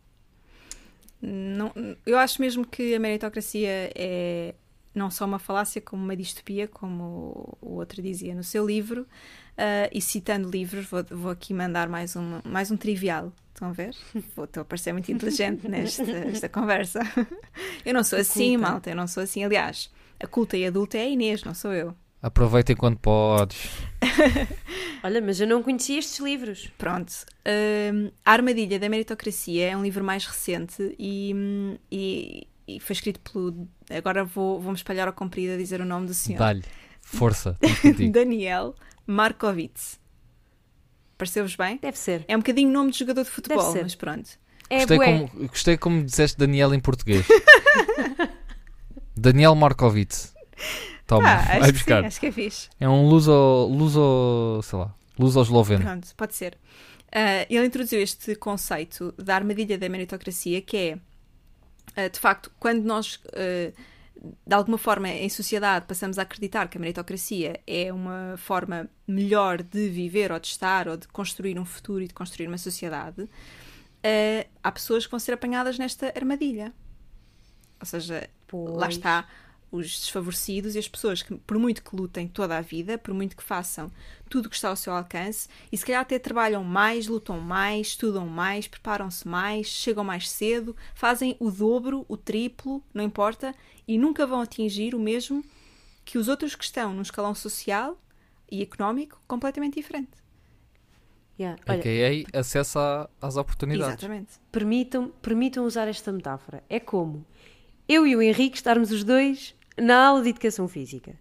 [1.21, 1.73] Não,
[2.07, 4.55] eu acho mesmo que a meritocracia é
[4.95, 9.07] não só uma falácia, como uma distopia, como o outro dizia no seu livro.
[9.59, 13.33] Ah, e citando livros, vou, vou aqui mandar mais, uma, mais um trivial.
[13.53, 13.93] Estão a ver?
[14.37, 16.05] Vou, estou a parecer muito inteligente nesta,
[16.49, 17.01] conversa.
[17.85, 18.71] Eu não sou assim, culta.
[18.71, 19.43] malta, eu não sou assim.
[19.43, 19.91] Aliás,
[20.21, 21.93] a culta e adulta é a Inês, não sou eu.
[22.23, 23.69] Aproveita enquanto podes.
[25.03, 26.71] Olha, mas eu não conhecia estes livros.
[26.79, 27.13] Pronto.
[27.93, 31.35] Hum, a Armadilha da Meritocracia é um livro mais recente e,
[31.91, 33.69] e, e foi escrito pelo.
[33.91, 36.39] Agora vou, vou-me espalhar ao comprido a dizer o nome do senhor.
[36.39, 36.63] Dá-lhe.
[37.01, 37.59] Força.
[38.13, 38.77] Daniel
[39.09, 39.99] Markovits.
[41.17, 41.79] Pareceu-vos bem?
[41.83, 42.25] Deve ser.
[42.29, 43.83] É um bocadinho nome de jogador de futebol, ser.
[43.83, 44.29] mas pronto.
[44.71, 45.07] É Gostei, bué.
[45.29, 47.27] como, gostei como disseste Daniel em português.
[49.17, 50.35] Daniel Markovits.
[51.07, 52.01] Toma, Ah, acho vai que buscar.
[52.03, 52.69] sim, acho que é fixe.
[52.79, 53.33] É um luso,
[53.73, 55.83] luso, sei lá, luso esloveno.
[55.83, 56.57] Pronto, pode ser.
[57.11, 60.99] Ah, ele introduziu este conceito da armadilha da meritocracia, que é,
[61.97, 63.73] ah, de facto, quando nós, ah,
[64.47, 69.63] de alguma forma, em sociedade, passamos a acreditar que a meritocracia é uma forma melhor
[69.63, 73.29] de viver ou de estar ou de construir um futuro e de construir uma sociedade,
[74.03, 76.73] ah, há pessoas que vão ser apanhadas nesta armadilha.
[77.81, 78.95] Ou seja, lá Pois.
[78.95, 79.29] está
[79.71, 83.37] os desfavorecidos e as pessoas que, por muito que lutem toda a vida, por muito
[83.37, 83.91] que façam
[84.29, 87.89] tudo o que está ao seu alcance, e se calhar até trabalham mais, lutam mais,
[87.89, 93.55] estudam mais, preparam-se mais, chegam mais cedo, fazem o dobro, o triplo, não importa,
[93.87, 95.45] e nunca vão atingir o mesmo
[96.05, 97.99] que os outros que estão num escalão social
[98.51, 100.11] e económico completamente diferente.
[101.39, 101.61] Yeah.
[101.69, 102.41] Olha, A.K.A.
[102.41, 103.95] acesso a- às oportunidades.
[103.99, 104.33] Exatamente.
[104.51, 106.65] permitam, permitam usar esta metáfora.
[106.69, 107.25] É como
[107.89, 111.15] eu e o Henrique estarmos os dois na aula de educação física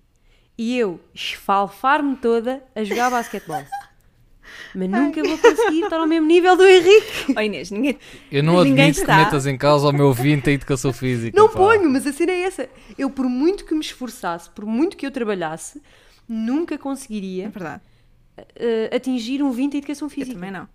[0.58, 3.64] e eu esfalfar-me toda a jogar basquetebol.
[4.74, 7.34] Mas nunca vou conseguir estar ao mesmo nível do Henrique.
[7.36, 7.98] Oh Inês, ninguém...
[8.32, 9.18] Eu não Ninguém admito está.
[9.18, 11.38] que metas em causa o meu vinte em educação física.
[11.38, 11.56] Não pá.
[11.58, 12.70] ponho, mas a cena é essa.
[12.98, 15.82] Eu, por muito que me esforçasse, por muito que eu trabalhasse,
[16.28, 17.82] nunca É conseguiria verdade.
[18.56, 20.34] eh, atingir um 20 em educação Eu física.
[20.34, 20.68] também não.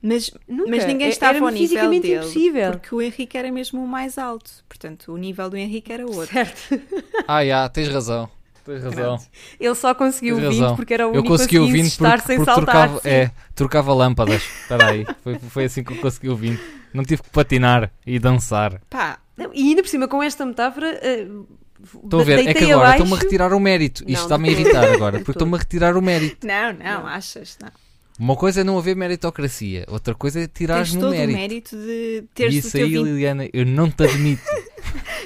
[0.00, 0.70] Mas, Nunca.
[0.70, 2.14] mas ninguém É- estava ao nível fisicamente dele.
[2.20, 2.70] impossível.
[2.72, 4.50] Porque o Henrique era mesmo o mais alto.
[4.68, 6.26] Portanto, o nível do Henrique era outro.
[6.32, 6.60] Certo.
[7.26, 8.28] Ah, já, tens razão.
[8.64, 9.18] Tens razão.
[9.58, 10.76] Ele só conseguiu Tens 20 razão.
[10.76, 12.64] porque era o eu único consegui a o conseguir 20 estar porque, sem porque saltar.
[12.88, 13.08] trocava, sim.
[13.08, 14.42] é, trocava lâmpadas.
[14.42, 15.06] Espera aí.
[15.24, 16.60] Foi, foi assim que eu consegui o 20.
[16.94, 18.80] Não tive que patinar e dançar.
[18.88, 21.26] Pá, Não, E ainda por cima, com esta metáfora, eh,
[22.04, 23.02] Estou a ver, é que agora abaixo.
[23.04, 24.02] estão-me a retirar o mérito.
[24.06, 26.46] Isto está-me a irritar agora, porque estão-me a retirar o mérito.
[26.46, 27.06] não, não, Não.
[27.06, 27.56] achas?
[27.62, 27.70] Não.
[28.18, 31.32] Uma coisa é não haver meritocracia, outra coisa é tirares Tens no todo mérito.
[31.36, 33.02] o mérito de E teres isso aí, 20.
[33.04, 34.42] Liliana, eu não te admito.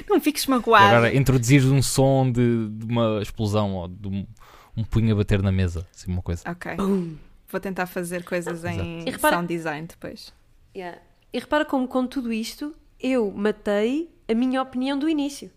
[0.09, 0.85] Não fiques magoado.
[0.85, 4.27] agora introduzir um som de, de uma explosão ou de um,
[4.75, 6.43] um punho a bater na mesa, assim uma coisa.
[6.49, 6.75] Ok.
[6.75, 7.15] Bum.
[7.47, 10.33] Vou tentar fazer coisas em repara- sound design depois.
[10.75, 10.99] Yeah.
[11.31, 15.49] E repara como, com tudo isto, eu matei a minha opinião do início.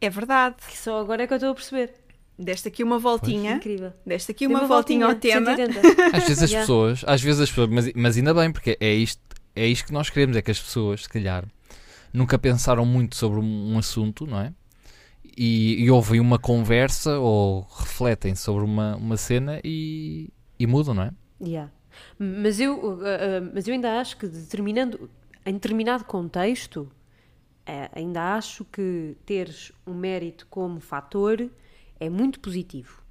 [0.00, 0.56] É verdade.
[0.66, 1.94] Que só agora é que eu estou a perceber.
[2.40, 3.56] Deste aqui uma voltinha.
[3.56, 3.92] Incrível.
[4.04, 5.54] Deste aqui Dei uma, voltinha, ao de tema.
[5.54, 6.16] 180.
[6.16, 6.66] Às vezes as Yeah.
[6.66, 9.20] pessoas, às vezes as pessoas, mas, mas ainda bem, porque é isto,
[9.54, 11.44] é isto que nós queremos, é que as pessoas, se calhar,
[12.14, 14.54] nunca pensaram muito sobre um, um assunto, não é?
[15.36, 21.02] E, e ouvem uma conversa ou refletem sobre uma, uma cena e, e mudam, não
[21.02, 21.10] é?
[21.42, 21.70] Yeah.
[22.18, 25.10] Mas, eu, uh, uh, mas eu ainda acho que determinando,
[25.44, 26.90] em determinado contexto,
[27.66, 31.50] eh, ainda acho que teres um mérito como fator
[32.00, 33.02] é muito positivo.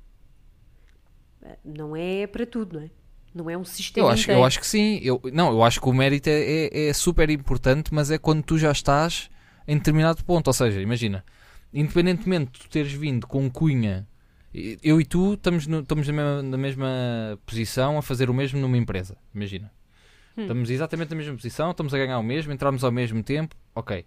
[1.41, 2.89] Eh, Não é para tudo, não é?
[3.33, 4.41] Não é um sistema Eu acho, inteiro.
[4.41, 4.99] eu acho que sim.
[5.03, 8.43] Eu, não, eu acho que o mérito é, é, é super importante, mas é quando
[8.43, 9.29] tu já estás
[9.67, 10.47] em determinado ponto.
[10.47, 11.23] Ou seja, imagina,
[11.73, 14.07] independentemente de tu teres vindo com cunha,
[14.81, 18.59] eu e tu estamos, no- estamos na, mesma, na mesma posição a fazer o mesmo
[18.59, 19.15] numa empresa.
[19.33, 19.71] Imagina.
[20.35, 24.05] Estamos exatamente na mesma posição, estamos a ganhar o mesmo, entramos ao mesmo tempo, ok.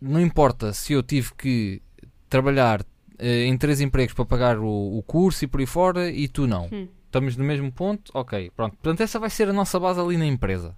[0.00, 1.80] Não importa se eu tive que
[2.28, 2.84] trabalhar
[3.20, 6.68] em três empregos para pagar o, o curso e por aí fora e tu não.
[6.72, 6.88] Hum.
[7.06, 8.50] Estamos no mesmo ponto, ok.
[8.54, 8.76] Pronto.
[8.76, 10.76] Portanto, essa vai ser a nossa base ali na empresa.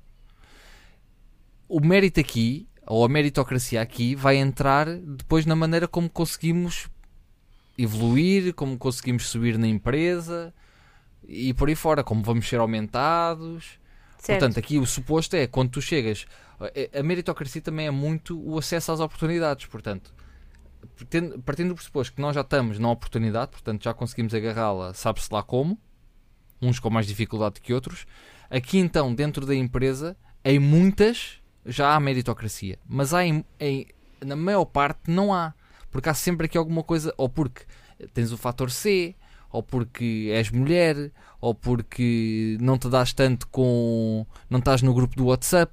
[1.68, 6.88] O mérito aqui, ou a meritocracia aqui, vai entrar depois na maneira como conseguimos
[7.78, 10.52] evoluir, como conseguimos subir na empresa,
[11.26, 13.78] e por aí fora, como vamos ser aumentados.
[14.18, 14.38] Certo.
[14.40, 16.26] Portanto, aqui o suposto é quando tu chegas.
[16.60, 19.66] a- A meritocracia também é muito o acesso às oportunidades.
[19.66, 20.14] Portanto,
[21.44, 25.42] partindo do pressuposto que nós já estamos na oportunidade, portanto já conseguimos agarrá-la, sabe-se lá
[25.42, 25.78] como,
[26.60, 28.06] uns com mais dificuldade que outros.
[28.50, 33.86] Aqui então, dentro da empresa, em muitas já há meritocracia, mas há em, em-
[34.24, 35.54] na maior parte não há,
[35.90, 37.62] porque há sempre aqui alguma coisa, ou porque
[38.14, 39.14] tens o fator C,
[39.50, 44.26] ou porque és mulher, ou porque não te dás tanto com.
[44.48, 45.72] não estás no grupo do WhatsApp,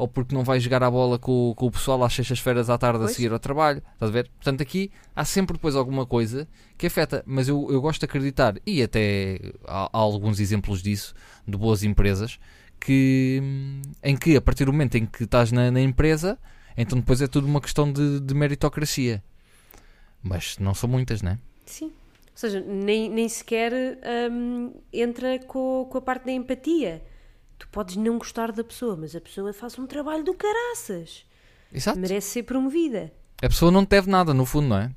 [0.00, 3.00] ou porque não vais jogar a bola com, com o pessoal às sextas-feiras à tarde
[3.00, 3.12] a Pois.
[3.14, 3.82] seguir ao trabalho.
[3.92, 4.30] Estás a ver?
[4.30, 6.48] Portanto, aqui há sempre depois alguma coisa
[6.78, 11.12] que afeta, mas eu, eu gosto de acreditar, e até há, há alguns exemplos disso,
[11.46, 12.38] de boas empresas,
[12.80, 13.42] que,
[14.02, 16.38] em que a partir do momento em que estás na, na empresa,
[16.78, 19.22] então depois é tudo uma questão de, de meritocracia.
[20.22, 21.38] Mas não são muitas, né?
[21.66, 21.86] Sim.
[21.88, 23.70] Ou seja, nem, nem sequer
[24.32, 27.02] hum, entra com, com a parte da empatia.
[27.60, 31.26] Tu podes não gostar da pessoa, mas a pessoa faz um trabalho do caraças.
[31.70, 31.98] Exato.
[31.98, 33.12] Merece ser promovida.
[33.42, 34.90] A pessoa não te deve nada, no fundo, não é?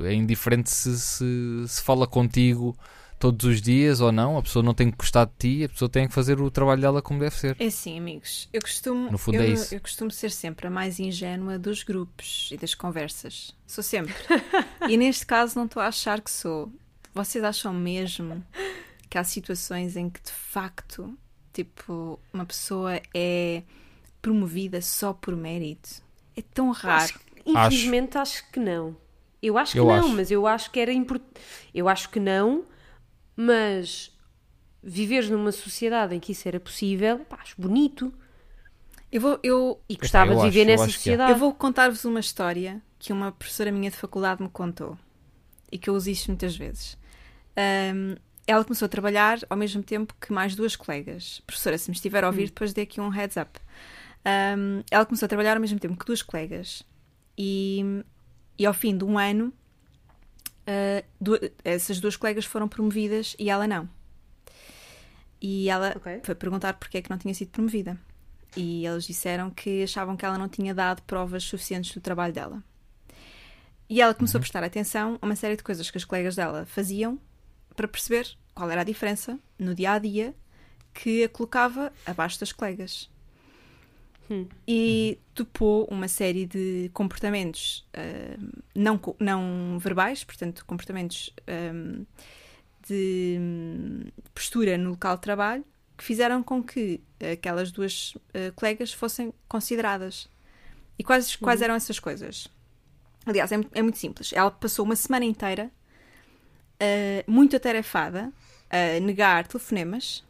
[0.00, 1.24] É indiferente se, se,
[1.68, 2.74] se fala contigo
[3.18, 5.90] todos os dias ou não, a pessoa não tem que gostar de ti, a pessoa
[5.90, 7.54] tem que fazer o trabalho dela como deve ser.
[7.58, 8.48] É assim, amigos.
[8.50, 9.74] Eu costumo, No fundo eu, é isso.
[9.74, 13.54] eu costumo ser sempre a mais ingênua dos grupos e das conversas.
[13.66, 14.14] Sou sempre.
[14.88, 16.72] e neste caso não estou a achar que sou.
[17.14, 18.42] Vocês acham mesmo
[19.08, 21.16] que há situações em que de facto,
[21.64, 23.62] tipo, uma pessoa é
[24.22, 26.02] promovida só por mérito?
[26.36, 27.04] É tão raro.
[27.04, 28.50] Acho- infelizmente acho.
[28.50, 28.96] que não.
[29.42, 30.08] Eu acho que Eu não, acho.
[30.10, 31.40] mas eu acho que era importante.
[31.74, 32.64] Eu acho que não,
[33.36, 34.10] mas
[34.82, 38.12] viveres numa sociedade em que isso era possível, pá, acho bonito.
[39.10, 40.96] Eu vou, eu, E gostava eu de viver acho- nessa acho é.
[40.96, 41.32] sociedade.
[41.32, 44.98] Eu vou contar-vos uma história que uma professora minha de faculdade me contou
[45.70, 46.98] e que eu uso isto muitas vezes.
[47.56, 48.16] Ahm,
[48.46, 51.42] ela começou a trabalhar ao mesmo tempo que mais duas colegas.
[51.46, 53.58] Professora, se me estiver a ouvir, depois dê aqui um heads up.
[54.24, 56.82] Ahm, ela começou a trabalhar ao mesmo tempo que duas colegas
[57.38, 58.02] e,
[58.58, 59.52] e ao fim de um ano,
[60.66, 63.88] ah, du- essas duas colegas foram promovidas e ela não.
[65.40, 66.20] E ela Ok.
[66.24, 67.98] foi perguntar porque é que não tinha sido promovida.
[68.56, 72.62] E eles disseram que achavam que ela não tinha dado provas suficientes do trabalho dela.
[73.88, 76.64] E ela começou a prestar atenção a uma série de coisas que as colegas dela
[76.66, 77.20] faziam
[77.76, 80.34] para perceber qual era a diferença no dia a dia
[80.94, 83.10] que a colocava abaixo das colegas.
[84.66, 88.36] E topou uma série de comportamentos ah,
[88.74, 92.04] não, não verbais, portanto, comportamentos ah,
[92.88, 94.04] de hum,
[94.34, 95.64] postura no local de trabalho
[95.96, 97.00] que fizeram com que
[97.32, 100.28] aquelas duas ah, colegas fossem consideradas.
[100.98, 102.48] E quais, quais eram essas coisas?
[103.24, 104.32] Aliás, é, é muito simples.
[104.32, 105.70] Ela passou uma semana inteira
[106.80, 108.32] ah, muito atarefada
[108.70, 110.24] a negar telefonemas,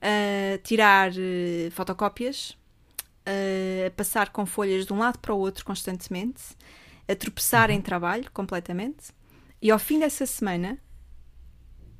[0.00, 2.56] a tirar eh, fotocópias,
[3.26, 6.42] a passar com folhas de um lado para o outro constantemente,
[7.08, 9.12] a tropeçar em trabalho completamente.
[9.60, 10.78] E ao fim dessa semana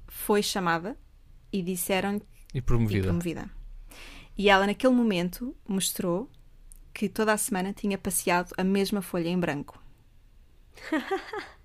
[0.08, 0.96] foi chamada
[1.52, 2.20] e disseram
[2.54, 3.08] E e promovida.
[3.08, 3.50] promovida.
[4.36, 6.30] E ela, naquele momento, mostrou
[6.94, 9.80] que toda a semana tinha passeado a mesma folha em branco.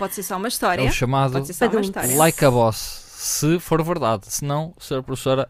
[0.00, 0.82] Pode ser só uma história.
[0.82, 2.16] É o chamado Pode ser só uma história.
[2.16, 2.76] like a boss,
[3.16, 4.24] se for verdade.
[4.28, 5.48] Se não, senhora professora,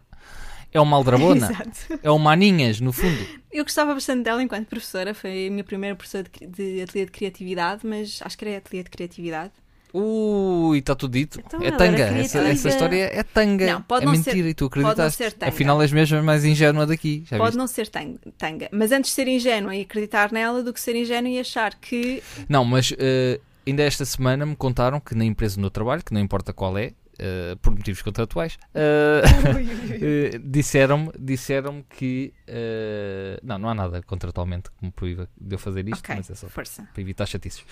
[0.73, 1.99] é uma aldrabona, Exato.
[2.03, 3.25] é uma aninhas, no fundo.
[3.51, 5.13] Eu gostava bastante dela enquanto professora.
[5.13, 8.83] Foi a minha primeira professora de, de ateliê de criatividade, mas acho que era ateliê
[8.83, 9.51] de criatividade.
[9.93, 11.41] Ui, está tudo dito.
[11.45, 12.03] Então é tanga.
[12.05, 13.73] Essa, essa história é tanga.
[13.73, 15.17] Não, pode é não mentira ser- e tu pode não acreditaste.
[15.23, 15.49] ser tanga.
[15.51, 17.25] Afinal, és mesmo mais ingênua daqui.
[17.29, 17.57] Já Pode viste?
[17.57, 20.95] não ser tan- tanga, mas antes de ser ingênua e acreditar nela do que ser
[20.95, 25.55] ingênua e achar que Não, mas eh, ainda esta semana me contaram que na empresa
[25.55, 31.83] do meu trabalho, que não importa qual é, eh, por motivos contratuais, eh, disseram-me disseram
[31.89, 36.15] que eh, não, não há nada contratualmente que me proíba de eu fazer isto, Ok,
[36.15, 36.87] mas é só força.
[36.91, 37.63] para evitar chatices.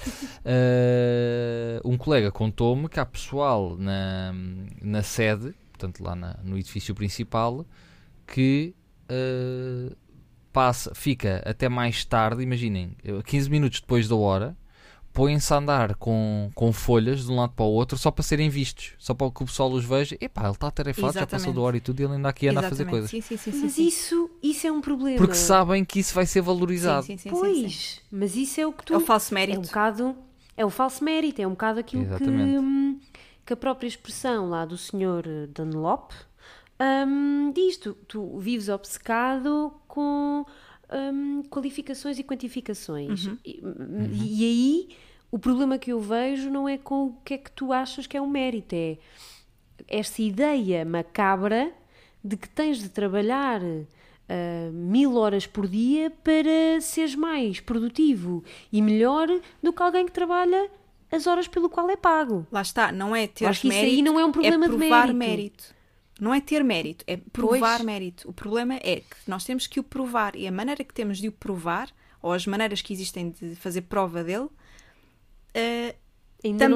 [1.84, 4.34] Um colega contou-me que há pessoal na,
[4.82, 7.66] na sede, portanto lá na- no edifício principal,
[8.28, 8.76] que
[10.52, 14.56] passa, fica até mais tarde, imaginem, eh, 15 minutos depois da hora,
[15.14, 18.49] põem-se a andar com, com folhas de um lado para o outro só para serem
[18.49, 20.18] vistos, só para que o pessoal os veja.
[20.22, 22.60] Epá, ele está atarefado, já passou da hora e tudo, e ele ainda aqui anda
[22.62, 23.10] a fazer coisas.
[23.10, 23.88] Sim, sim, sim, sim, Mas sim.
[23.88, 25.18] isso, isso é um problema.
[25.18, 27.05] Porque sabem que isso vai ser valorizado.
[27.05, 27.99] Sim, sim, sim, Pois, sim, sim.
[28.12, 28.93] mas isso é o que tu.
[28.93, 29.62] É o falso É um mérito.
[29.62, 30.16] bocado.
[30.55, 32.57] É o falso mérito, é um bocado aquilo que, Exatamente.
[32.60, 32.99] hum,
[33.45, 35.24] que a própria expressão lá do senhor
[35.55, 36.12] Dunlop
[37.07, 40.45] hum, diz: tu, tu vives obcecado com
[40.92, 43.26] hum, qualificações e quantificações.
[43.26, 43.38] Uhum.
[43.46, 43.62] E,
[44.42, 44.90] e aí
[45.32, 48.18] O problema que eu vejo não é com o que é que tu achas que
[48.18, 48.98] é um mérito, é
[49.88, 51.72] esta ideia macabra
[52.24, 58.82] de que tens de trabalhar uh, mil horas por dia para seres mais produtivo e
[58.82, 59.28] melhor
[59.62, 60.70] do que alguém que trabalha
[61.12, 62.46] as horas pelo qual é pago.
[62.52, 65.14] Lá está, não é ter que isso mérito, aí não é um problema de provar
[65.14, 65.76] mérito.
[66.20, 67.86] Não é ter mérito, é provar Pois.
[67.86, 68.30] mérito.
[68.30, 71.28] O problema é que nós temos que o provar e a maneira que temos de
[71.28, 71.89] o provar,
[72.22, 74.49] ou as maneiras que existem de fazer prova dele,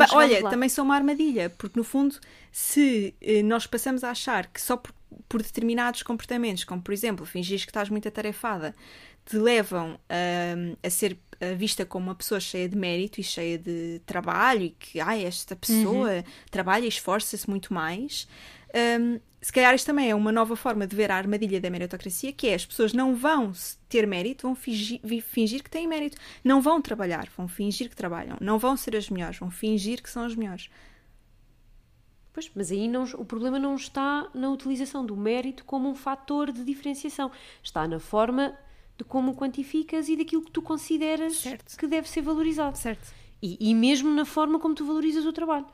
[0.07, 0.49] chegámos olha, lá.
[0.49, 2.15] também são uma armadilha, porque no fundo,
[2.51, 4.93] se eh, nós passamos a achar que só por,
[5.27, 8.75] por determinados comportamentos, como por exemplo, fingir que estás muito atarefada,
[9.25, 13.57] te levam ahm, a ser ah, vista como uma pessoa cheia de mérito e cheia
[13.57, 16.23] de trabalho e que, ai, esta pessoa Uhum.
[16.51, 18.27] trabalha e esforça-se muito mais.
[18.73, 22.31] ahm, se calhar isto também é uma nova forma de ver a armadilha da meritocracia,
[22.31, 23.51] que é as pessoas não vão
[23.89, 26.17] ter mérito, vão fingir, fingir que têm mérito.
[26.43, 28.37] Não vão trabalhar, vão fingir que trabalham.
[28.39, 30.69] Não vão ser as melhores, vão fingir que são as melhores.
[32.31, 36.51] Pois, mas aí não- o problema não está na utilização do mérito como um fator
[36.51, 37.29] de diferenciação.
[37.61, 38.57] Está na forma
[38.97, 41.77] de como o quantificas e daquilo que tu consideras Certo.
[41.77, 42.77] que deve ser valorizado.
[42.77, 43.13] Certo.
[43.41, 45.65] E, e mesmo na forma como tu valorizas o trabalho.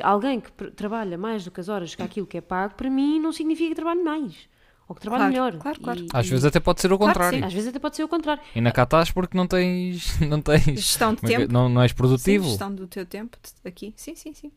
[0.00, 3.20] Alguém que trabalha mais do que as horas que aquilo que é pago, para mim,
[3.20, 4.48] não significa que trabalhe mais.
[4.88, 5.58] Ou que trabalhe Claro, melhor.
[5.62, 6.00] claro, claro.
[6.00, 7.44] E- Às e- vezes até pode ser o Claro que contrário.
[7.46, 8.42] Às vezes até pode ser o contrário.
[8.54, 10.18] E na cá estás porque não tens.
[10.28, 11.52] Não tens Gestão de é que- tempo.
[11.52, 12.48] não, não és Sim, produtivo.
[12.48, 13.92] gestão do teu tempo aqui.
[13.96, 14.50] Sim, sim, sim.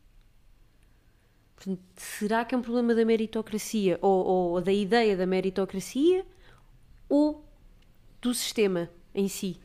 [1.55, 6.25] Portanto, será que é um problema da meritocracia ou, ou da ideia da meritocracia
[7.07, 7.45] ou
[8.21, 9.57] do sistema em si?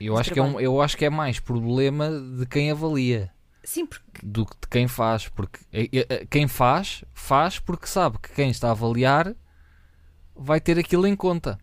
[0.00, 2.08] eu, acho que é um, eu acho que é mais problema
[2.38, 3.30] de quem avalia
[3.62, 5.28] Sim, porque do que de quem faz.
[5.28, 9.34] Porque é- é- é- quem faz, faz porque sabe que quem está a avaliar
[10.34, 11.58] vai ter aquilo em conta.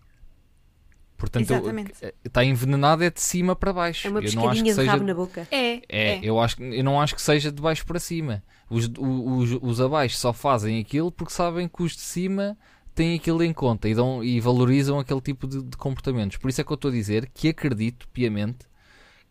[1.17, 1.93] Portanto, eu- Exatamente.
[2.23, 4.05] está envenenado é de cima para baixo.
[4.07, 5.47] É uma eu não acho que de seja rabo na boca.
[5.49, 5.81] é.
[5.89, 8.43] É, Eu, acho, que- eu não acho que seja de baixo para cima.
[8.69, 12.55] Os, os, os abaixo só fazem aquilo porque sabem que os de cima
[12.93, 16.37] têm aquilo em conta e, dão, e valorizam aquele tipo de, de comportamentos.
[16.37, 18.67] Por isso é que eu estou a dizer que acredito piamente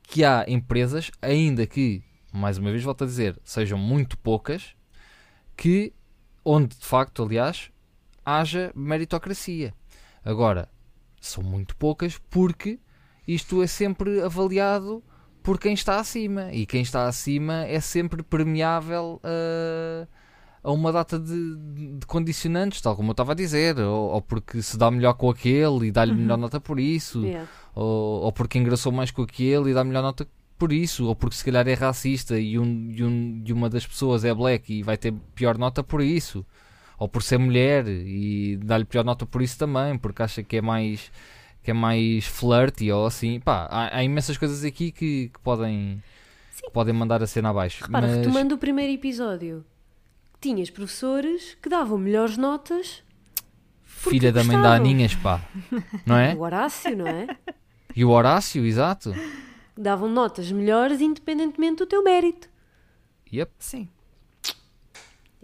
[0.03, 2.03] que há empresas, ainda que,
[2.37, 4.75] mais uma vez volto a dizer, sejam muito poucas,
[5.57, 5.93] que
[6.45, 7.71] onde de facto, aliás,
[8.25, 9.75] haja meritocracia.
[10.25, 10.69] Agora,
[11.21, 12.79] são muito poucas porque
[13.27, 15.03] isto é sempre avaliado
[15.43, 20.07] por quem está acima e quem está acima é sempre permeável a,
[20.63, 21.57] a uma data de,
[21.99, 25.31] de condicionantes, tal como eu estava a dizer, ou, ou porque se dá melhor com
[25.31, 27.49] aquele e dá-lhe melhor nota por isso, Yeah.
[27.75, 30.27] ou, ou porque engraçou mais com aquele e dá melhor nota
[30.59, 33.87] por isso, ou porque se calhar é racista e, um, e, um, e uma das
[33.87, 36.45] pessoas é black e vai ter pior nota por isso,
[36.99, 40.61] ou por ser mulher e dá-lhe pior nota por isso também, porque acha que é
[40.61, 41.11] mais
[41.63, 46.03] que é mais flirty ou assim, pá, há, há imensas coisas aqui que, que podem
[46.63, 47.85] que podem mandar a cena abaixo.
[47.85, 49.65] Repara, mas retomando o primeiro episódio,
[50.41, 53.03] tinhas professores que davam melhores notas
[53.85, 54.75] filha da mãe da.
[54.75, 55.41] Aninhas, pá,
[56.05, 56.35] não é?
[56.37, 57.27] o Horácio, não é?
[57.95, 59.15] E o Horácio, exato.
[59.77, 62.49] Davam notas melhores independentemente do teu mérito.
[63.33, 63.53] Yep.
[63.59, 63.89] Sim.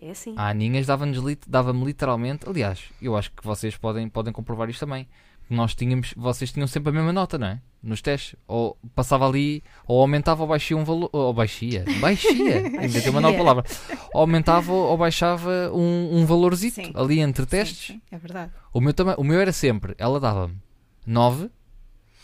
[0.01, 0.35] É assim.
[0.37, 5.07] A Aninhas dava-me literalmente, aliás, eu acho que vocês podem, podem comprovar isto também.
[5.49, 7.61] Nós tínhamos, vocês tinham sempre a mesma nota, não é?
[7.81, 8.35] Nos testes.
[8.49, 11.11] Ou passava ali, ou aumentava ou baixia um valor.
[11.13, 11.85] Ou baixia.
[12.01, 12.67] Baixia!
[12.81, 13.65] Ainda tem uma nova palavra.
[14.15, 16.93] Ou aumentava ou baixava um, um valorzito Sim.
[16.95, 17.89] ali entre testes.
[17.89, 18.53] Sim, sim, é verdade.
[18.73, 20.57] O meu, também, o meu era sempre, ela dava-me
[21.07, 21.51] 9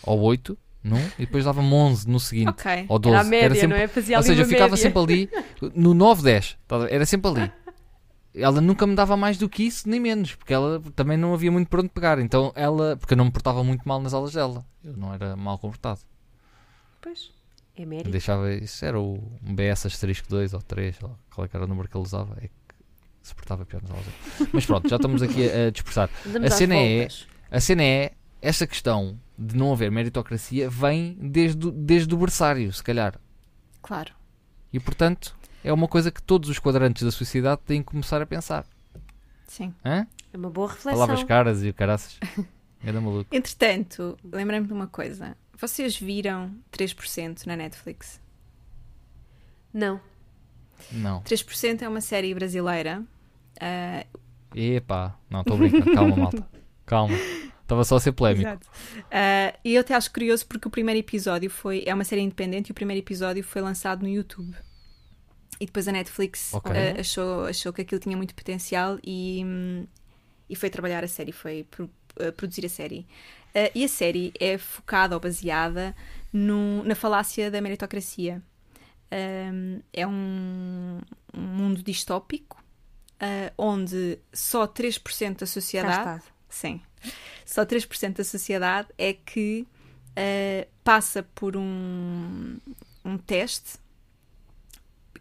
[0.03, 2.49] ou 8 num, e depois dava-me 11 no seguinte.
[2.49, 2.87] Ok.
[2.89, 3.17] Ou 12.
[3.17, 3.89] Era média, sempre, não é?
[3.89, 4.77] Fazia ou seja, eu ficava média.
[4.77, 5.31] sempre ali
[5.75, 6.45] no 9, 10.
[6.45, 6.95] Estás a ver?
[6.95, 7.53] Era sempre ali.
[8.35, 11.51] Ela nunca me dava mais do que isso, nem menos, porque ela também não havia
[11.51, 12.19] muito por onde pegar.
[12.21, 15.35] Então ela, porque eu não me portava muito mal nas aulas dela, eu não era
[15.37, 16.01] mal comportado.
[17.01, 17.31] Pois.
[17.77, 18.11] É mérito.
[18.11, 21.65] deixava, isso era o um BS asterisco 2 ou 3, sei lá, qual é era
[21.65, 22.53] o número que ele usava, é que
[23.23, 24.51] se portava pior nas aulas dela.
[24.53, 26.11] Mas pronto, já estamos aqui a, a dispersar.
[26.27, 27.09] Andamos a cena é-.
[27.51, 32.73] A cena é, esta questão de não haver meritocracia vem desde, o- desde o berçário,
[32.73, 33.19] se calhar.
[33.83, 34.13] Claro.
[34.73, 38.27] E portanto, é uma coisa que todos os quadrantes da sociedade têm que começar a
[38.27, 38.65] pensar.
[39.47, 39.75] Sim.
[39.85, 40.07] Hã?
[40.33, 40.93] É uma boa reflexão.
[40.93, 42.19] Palavras caras e o caraças.
[42.85, 43.35] Era maluco.
[43.35, 45.37] Entretanto, lembrei-me de uma coisa.
[45.57, 48.21] Vocês viram 3% na Netflix?
[49.73, 50.01] Não.
[50.93, 51.21] Não.
[51.23, 53.03] 3% é uma série brasileira.
[53.61, 54.07] ah,
[54.55, 55.17] Epá.
[55.29, 55.93] Não, estou brincando.
[55.93, 56.49] Calma, malta.
[56.87, 57.17] Calma.
[57.69, 58.49] Estava só a ser polémico.
[58.49, 58.67] Exato.
[59.11, 61.83] Ah, e eu até acho curioso porque o primeiro episódio foi.
[61.87, 64.57] É uma série independente e o primeiro episódio foi lançado no YouTube.
[65.61, 66.73] E depois a Netflix Ok.
[66.73, 69.87] ah, achou, achou que aquilo tinha muito potencial e, hum,
[70.49, 73.07] e foi trabalhar a série, foi pro- ah, produzir a série.
[73.75, 75.95] E a série é focada ou baseada
[76.33, 78.41] no- na falácia da meritocracia.
[79.13, 81.01] Um, é um,
[81.35, 82.63] um mundo distópico
[83.21, 86.23] uh, onde só 3% da sociedade.
[86.49, 86.81] Sim.
[87.45, 89.67] Só 3% da sociedade é que
[90.11, 92.59] uh, passa por um,
[93.05, 93.79] um teste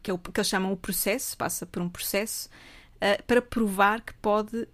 [0.02, 2.50] que, é o, que eles chamam o processo, passa por um processo
[2.96, 4.68] uh, para provar que pode uh,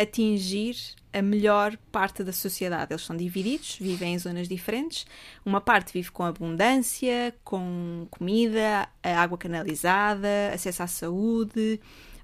[0.00, 0.76] atingir
[1.12, 2.92] a melhor parte da sociedade.
[2.92, 5.06] Eles são divididos, vivem em zonas diferentes.
[5.44, 11.80] Uma parte vive com abundância, com comida, água canalizada, acesso à saúde,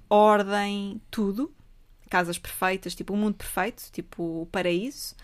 [0.09, 1.51] ordem, tudo.
[2.11, 5.15] Casas perfeitas, tipo o um mundo perfeito, tipo o paraíso.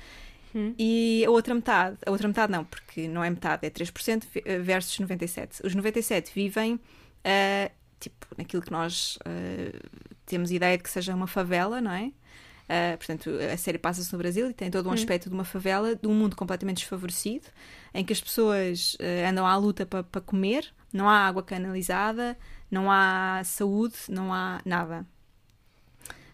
[0.56, 0.74] Hum.
[0.80, 4.24] E a outra metade, a outra metade não, porque não é metade, é 3%
[4.62, 5.66] versus 97%.
[5.66, 9.90] Os 97% vivem uh, tipo naquilo que nós uh,
[10.26, 12.06] temos ideia de que seja uma favela, não é?
[12.70, 14.96] Uh, portanto, a série passa-se no Brasil e tem todo um Hum.
[14.96, 17.48] aspecto de uma favela, de um mundo completamente desfavorecido,
[17.94, 18.98] em que as pessoas
[19.30, 22.38] andam à luta para pa comer, não há água canalizada,
[22.72, 25.06] não há saúde, não há nada.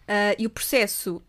[0.06, 1.22] Uh, e o processo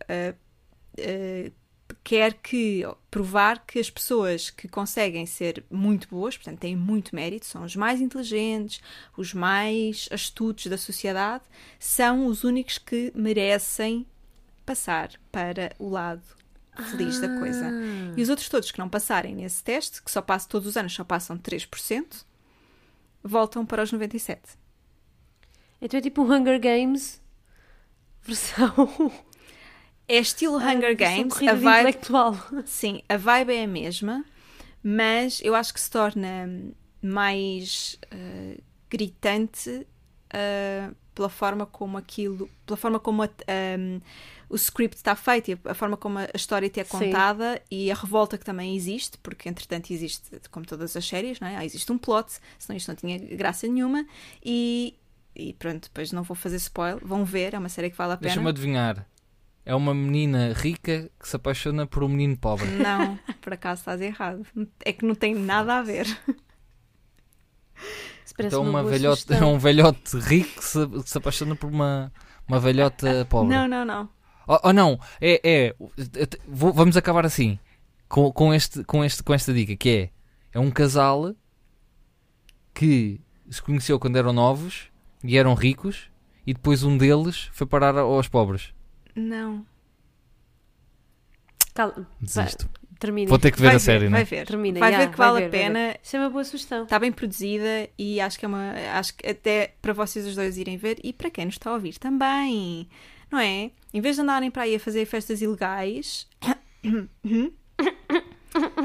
[2.04, 7.46] quer que provar que as pessoas que conseguem ser muito boas, portanto têm muito mérito,
[7.46, 8.82] são os mais inteligentes,
[9.18, 11.44] os mais astutos da sociedade,
[11.80, 14.06] são os únicos que merecem
[14.66, 16.24] passar para o lado
[16.92, 17.72] feliz da coisa.
[18.16, 20.94] E os outros todos que não passarem nesse teste, que só passam todos os anos,
[20.94, 22.24] só passam 3%,
[23.24, 24.42] voltam para os 97.
[25.82, 27.22] Então é tipo Hunger Games
[28.26, 29.12] versão.
[30.08, 32.38] É estilo Hunger Games, a vibe, intelectual.
[32.66, 34.24] sim, a vibe é a mesma,
[34.84, 36.48] mas eu acho que se torna
[37.02, 43.30] mais uh, gritante uh, pela forma como aquilo, pela forma como a,
[43.80, 44.02] um,
[44.50, 47.62] o script está feito e a forma como a história te é contada Sim.
[47.72, 51.56] e a revolta que também existe, porque entretanto existe, como todas as séries, não é?
[51.58, 54.06] Ah, existe um plot, senão isto não tinha graça nenhuma
[54.44, 54.94] e,
[55.36, 58.18] e pronto, depois não vou fazer spoiler, vão ver, é uma série que vale a
[58.18, 58.30] pena.
[58.30, 59.06] Deixa-me adivinhar.
[59.66, 62.68] É uma menina rica que se apaixona por um menino pobre.
[62.68, 64.46] Não, por acaso estás errado.
[64.84, 66.06] É que não tem nada a ver.
[68.38, 72.12] Então uma, uma velhote, é um velhote rico que se, que se apaixona por uma,
[72.48, 73.56] uma velhota pobre.
[73.56, 74.10] Não, não, não.
[74.48, 75.76] Oh, oh não, é, é
[76.48, 77.58] vou, vamos acabar assim
[78.08, 80.10] com, com, este, com, este, com esta dica que é
[80.56, 81.36] é um casal
[82.74, 83.20] que
[83.50, 84.90] se conheceu quando eram novos
[85.26, 86.10] e eram ricos
[86.46, 88.74] e depois um deles foi parar aos pobres.
[89.16, 89.66] Não.
[91.74, 92.08] Calma.
[92.22, 92.70] Desisto.
[93.00, 93.28] Termina.
[93.28, 94.18] Vou ter que ver vai a série, ver, né?
[94.18, 94.48] Vai ver.
[94.48, 95.96] Termina, vai yeah, ver que vale ver, a pena.
[96.02, 96.84] Isso é uma boa sugestão.
[96.84, 98.72] Está bem produzida e acho que é uma.
[98.94, 101.74] Acho que até para vocês os dois irem ver e para quem nos está a
[101.74, 102.88] ouvir também.
[103.30, 103.72] Não é?
[103.94, 106.28] Em vez de andarem para aí a fazer festas ilegais.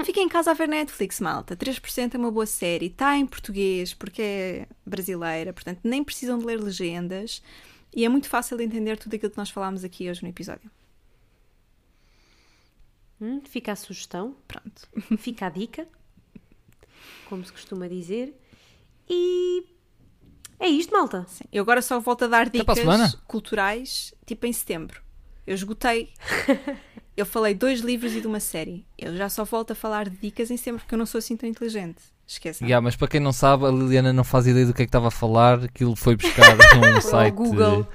[0.06, 1.56] Fiquem em casa a ver Netflix, malta.
[1.56, 2.86] 3% é uma boa série.
[2.86, 7.42] Está em português porque é brasileira, portanto nem precisam de ler legendas.
[7.94, 10.70] E é muito fácil de entender tudo aquilo que nós falámos aqui hoje no episódio.
[13.20, 14.34] Hum, fica a sugestão.
[14.48, 14.88] Pronto.
[15.18, 15.86] Fica a dica.
[17.28, 18.34] Como se costuma dizer.
[19.08, 19.66] E
[20.58, 21.26] é isto, malta.
[21.28, 21.44] Sim.
[21.52, 22.78] Eu agora só volto a dar dicas
[23.26, 25.02] culturais, tipo em setembro.
[25.46, 26.10] Eu esgotei.
[27.16, 28.86] eu falei dois livros e de uma série.
[28.98, 31.36] Eu já só volto a falar de dicas em setembro porque eu não sou assim
[31.36, 32.02] tão inteligente.
[32.26, 32.66] Esqueçam.
[32.66, 34.88] Yeah, mas para quem não sabe, a Liliana não faz ideia do que é que
[34.88, 35.64] estava a falar.
[35.64, 36.56] Aquilo foi buscar
[36.96, 37.88] um site, Google.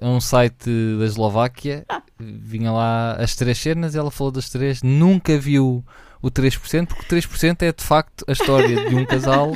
[0.00, 1.84] a um site da Eslováquia.
[2.18, 4.82] Vinha lá as três cenas e ela falou das três.
[4.82, 5.84] Nunca viu
[6.22, 9.52] o 3%, porque o 3% é de facto a história de um casal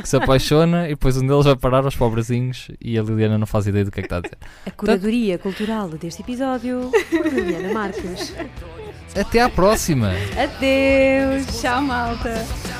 [0.00, 3.46] que se apaixona e depois um deles vai parar aos pobrezinhos e a Liliana não
[3.46, 4.38] faz ideia do que é que está a dizer.
[4.66, 8.34] A curadoria cultural deste episódio por Liliana Marques.
[9.14, 10.12] Até à próxima!
[10.36, 11.60] Adeus!
[11.60, 12.79] Tchau, malta.